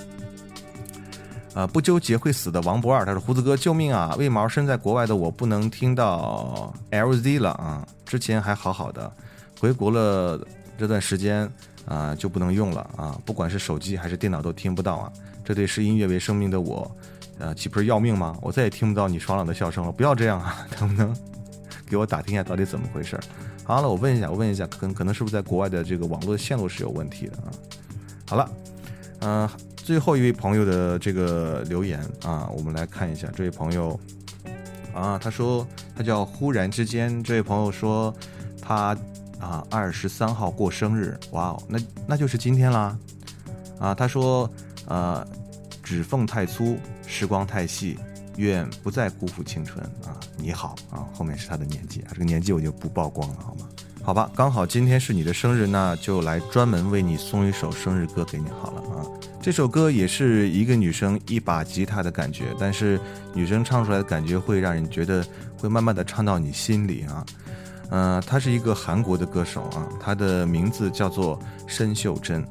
[1.54, 4.16] 啊，不纠结会死的王博二，他说胡子哥救命啊！
[4.18, 9.12] 为毛身在国外的我不能听到 LZ 了啊，之前还好好的，
[9.60, 10.40] 回国了
[10.78, 11.52] 这段时间
[11.86, 15.12] 啊就不能用了啊，不管是手机还是电脑都听不到啊，
[15.44, 16.90] 这对视音乐为生命的我，
[17.38, 18.38] 呃，岂不是要命吗？
[18.42, 21.14] 我再也听不到你爽朗的笑声了，不要这样啊， 能不能
[21.86, 23.20] 给我打听一下到底怎么回事？
[23.66, 27.52] 好了，我问一下，我问一下，可可能是不是在国外的这个网络线路是有问题的啊？
[28.30, 28.50] 好了，
[29.20, 29.50] 嗯。
[29.84, 33.28] 最后一位朋友的这个留言啊，我们来看一下。
[33.36, 34.00] 这位朋友
[34.94, 37.22] 啊，他说他叫忽然之间。
[37.24, 38.14] 这位朋友说
[38.62, 38.96] 他
[39.40, 42.98] 啊二十三号过生日，哇哦，那那就是今天啦。
[43.80, 44.50] 啊，他说
[44.88, 45.26] 呃
[45.84, 46.78] 指缝太粗，
[47.08, 47.98] 时光太细，
[48.38, 50.16] 愿不再辜负青春啊。
[50.38, 53.68] 你好啊，后面是他的年纪啊，这个年纪我就不曝光了，好吗？
[54.04, 58.82] 好吧，刚好今天是你的生日，那就来专门为你送一首生日歌给你好了。
[59.42, 63.00] 这首歌也是一个女生一把吉他的感觉，但是
[63.34, 65.26] 女生唱出来的感觉会让人觉得
[65.58, 67.26] 会慢慢的唱到你心里啊。
[67.90, 72.46] 嗯，她是一个韩国的歌手啊，她的名字叫做申秀珍。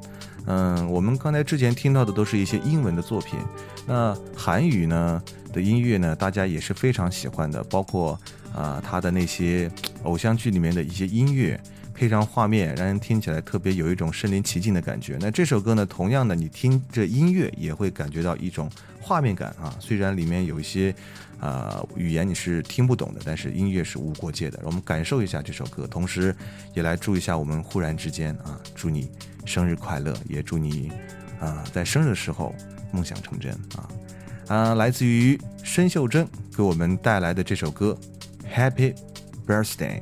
[0.46, 3.38] 嗯，我们刚才之前听到的都是一些英文的作品，
[3.86, 5.22] 那韩语呢
[5.52, 8.18] 的音乐呢，大家也是非常喜欢的，包括
[8.52, 9.70] 啊她的那些
[10.02, 11.58] 偶像剧里面的一些音乐。
[12.00, 15.18] 配上画面，让人听起来特别有一种身临其境的感觉。
[15.20, 19.76] 那这首歌呢，同样的，你听着音乐也会感觉到一种画面感啊。
[19.78, 20.94] 虽然里面有一些
[21.38, 24.58] 啊语言你是听不懂的，但是音乐是无国界的。
[24.62, 26.34] 我们感受一下这首歌，同时
[26.72, 29.10] 也来祝一下我们忽然之间啊，祝你
[29.44, 30.90] 生日快乐，也祝你
[31.38, 32.54] 啊在生日的时候
[32.92, 33.88] 梦想成真啊
[34.48, 34.74] 啊！
[34.74, 36.26] 来自于申秀珍
[36.56, 37.94] 给我们带来的这首歌
[38.50, 38.94] 《Happy
[39.46, 40.00] Birthday》。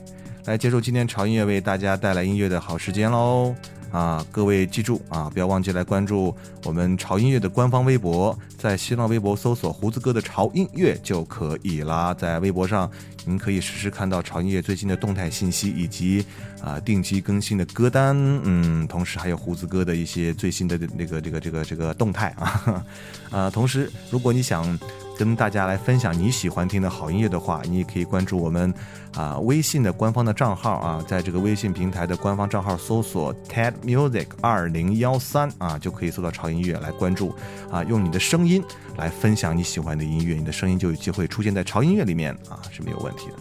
[0.49, 3.55] 来接受今天潮音乐为大家带来音乐的好时间喽！
[3.93, 6.35] 啊，各位记住啊，不要忘记来关注
[6.65, 12.13] 我们潮音乐的官方微博，在新浪微博搜索“胡子哥的潮音乐”就可以啦。
[12.13, 12.91] 在微博上，
[13.25, 16.27] 您可以实时看到潮音乐最新的动态信息以及
[16.61, 22.85] 啊定期更新的歌单，嗯，同时还有胡子哥的一些最新的那个这个这个这个动态啊
[23.31, 24.79] 啊，同时如果你想。
[25.19, 28.73] 跟大家来分享你喜欢听的好音乐的话，你也可以关注我们
[29.17, 37.35] 啊微信的官方的账号啊，在这个微信平台的官方账号搜索 TED Music 二零幺三啊，就可以搜到潮音乐来关注
[37.69, 38.65] 啊，用你的声音音
[38.97, 43.35] 来分享你喜欢的音乐，你的声音就有机会出现在潮音乐里面啊，是没有问题的。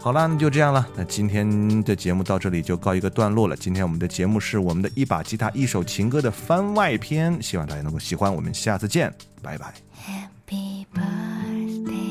[0.00, 3.56] 好了，那就这样了，那今天的节目到这里就告一个段落了。
[3.56, 8.34] 今天我们的节目是我们的一把吉他一首情歌的番外篇，希望大家能够喜欢。
[8.34, 9.10] 我们下次见，
[9.42, 9.72] 拜拜。
[10.06, 12.03] Happy birthday.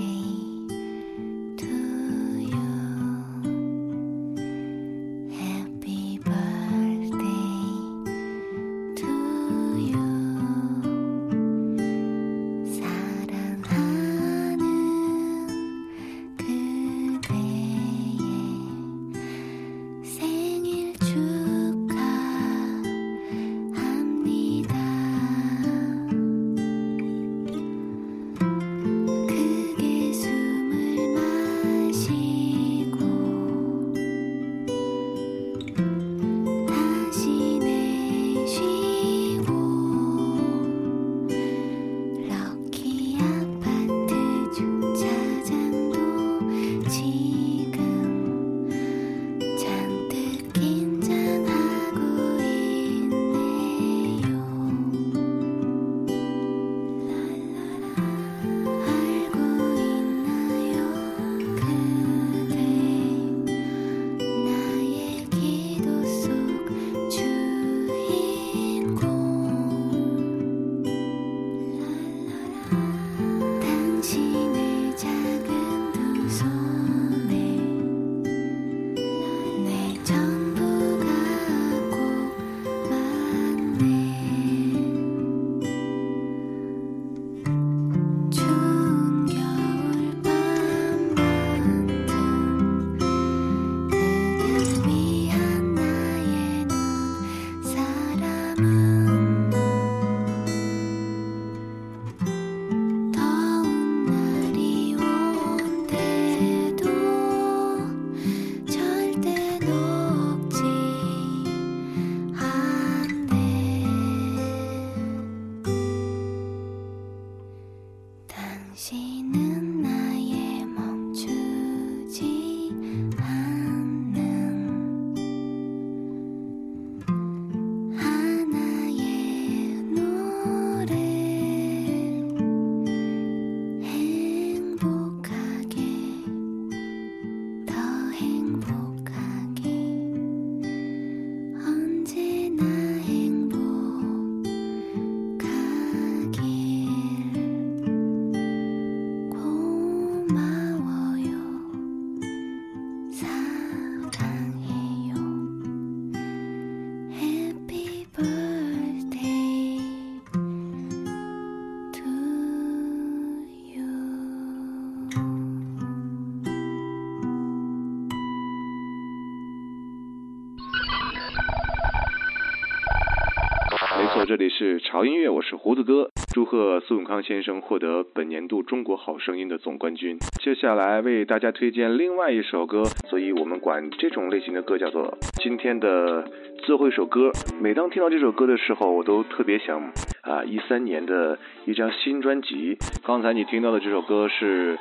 [175.53, 176.09] 是胡子哥。
[176.33, 180.17] 祝贺苏永康先生获得本年度中国好声音的总冠军。
[180.41, 186.27] 接下来为大家推荐另外一首歌，所以我们管这种类型的歌叫做今天的
[186.65, 187.31] 最后一首歌。
[187.61, 189.79] 每当听到这首歌的时候，我都特别想
[190.21, 191.37] 啊，一三年的
[191.67, 192.75] 一张新专辑。
[193.05, 194.79] 刚才你听到的这首歌是，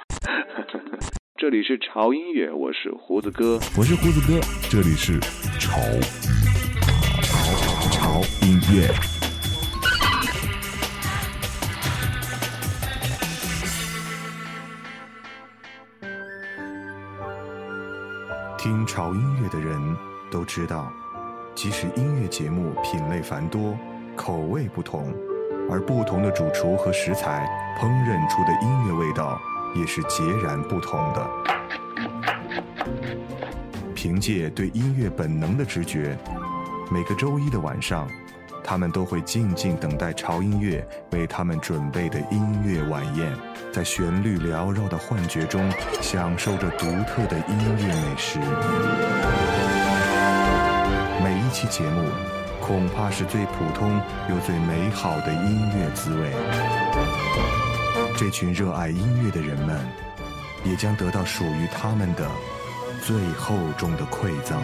[1.36, 5.20] 这里是潮音乐，我是胡子哥，我是胡子哥，这里是
[5.60, 5.76] 潮
[7.20, 9.21] 潮潮音乐。
[18.62, 19.76] 听潮音乐的人
[20.30, 20.88] 都知道，
[21.52, 23.76] 即使音乐节目品类繁多、
[24.14, 25.12] 口味不同，
[25.68, 27.44] 而不同的主厨和食材
[27.76, 29.36] 烹饪出的音乐味道
[29.74, 31.28] 也是截然不同的。
[33.96, 36.16] 凭借对音乐本能的直觉，
[36.88, 38.08] 每个周一的晚上，
[38.64, 43.32] 他们都会静静等待潮音乐为他们准备的音乐晚宴。
[43.72, 48.38] 在旋律缭绕的幻觉中，享受着独特的音乐美食。
[51.22, 52.08] 每一期节目，
[52.60, 56.30] 恐怕是最普通又最美好的音乐滋味。
[58.16, 59.80] 这群热爱音乐的人们，
[60.64, 62.28] 也将得到属于他们的
[63.00, 64.60] 最厚重的馈赠。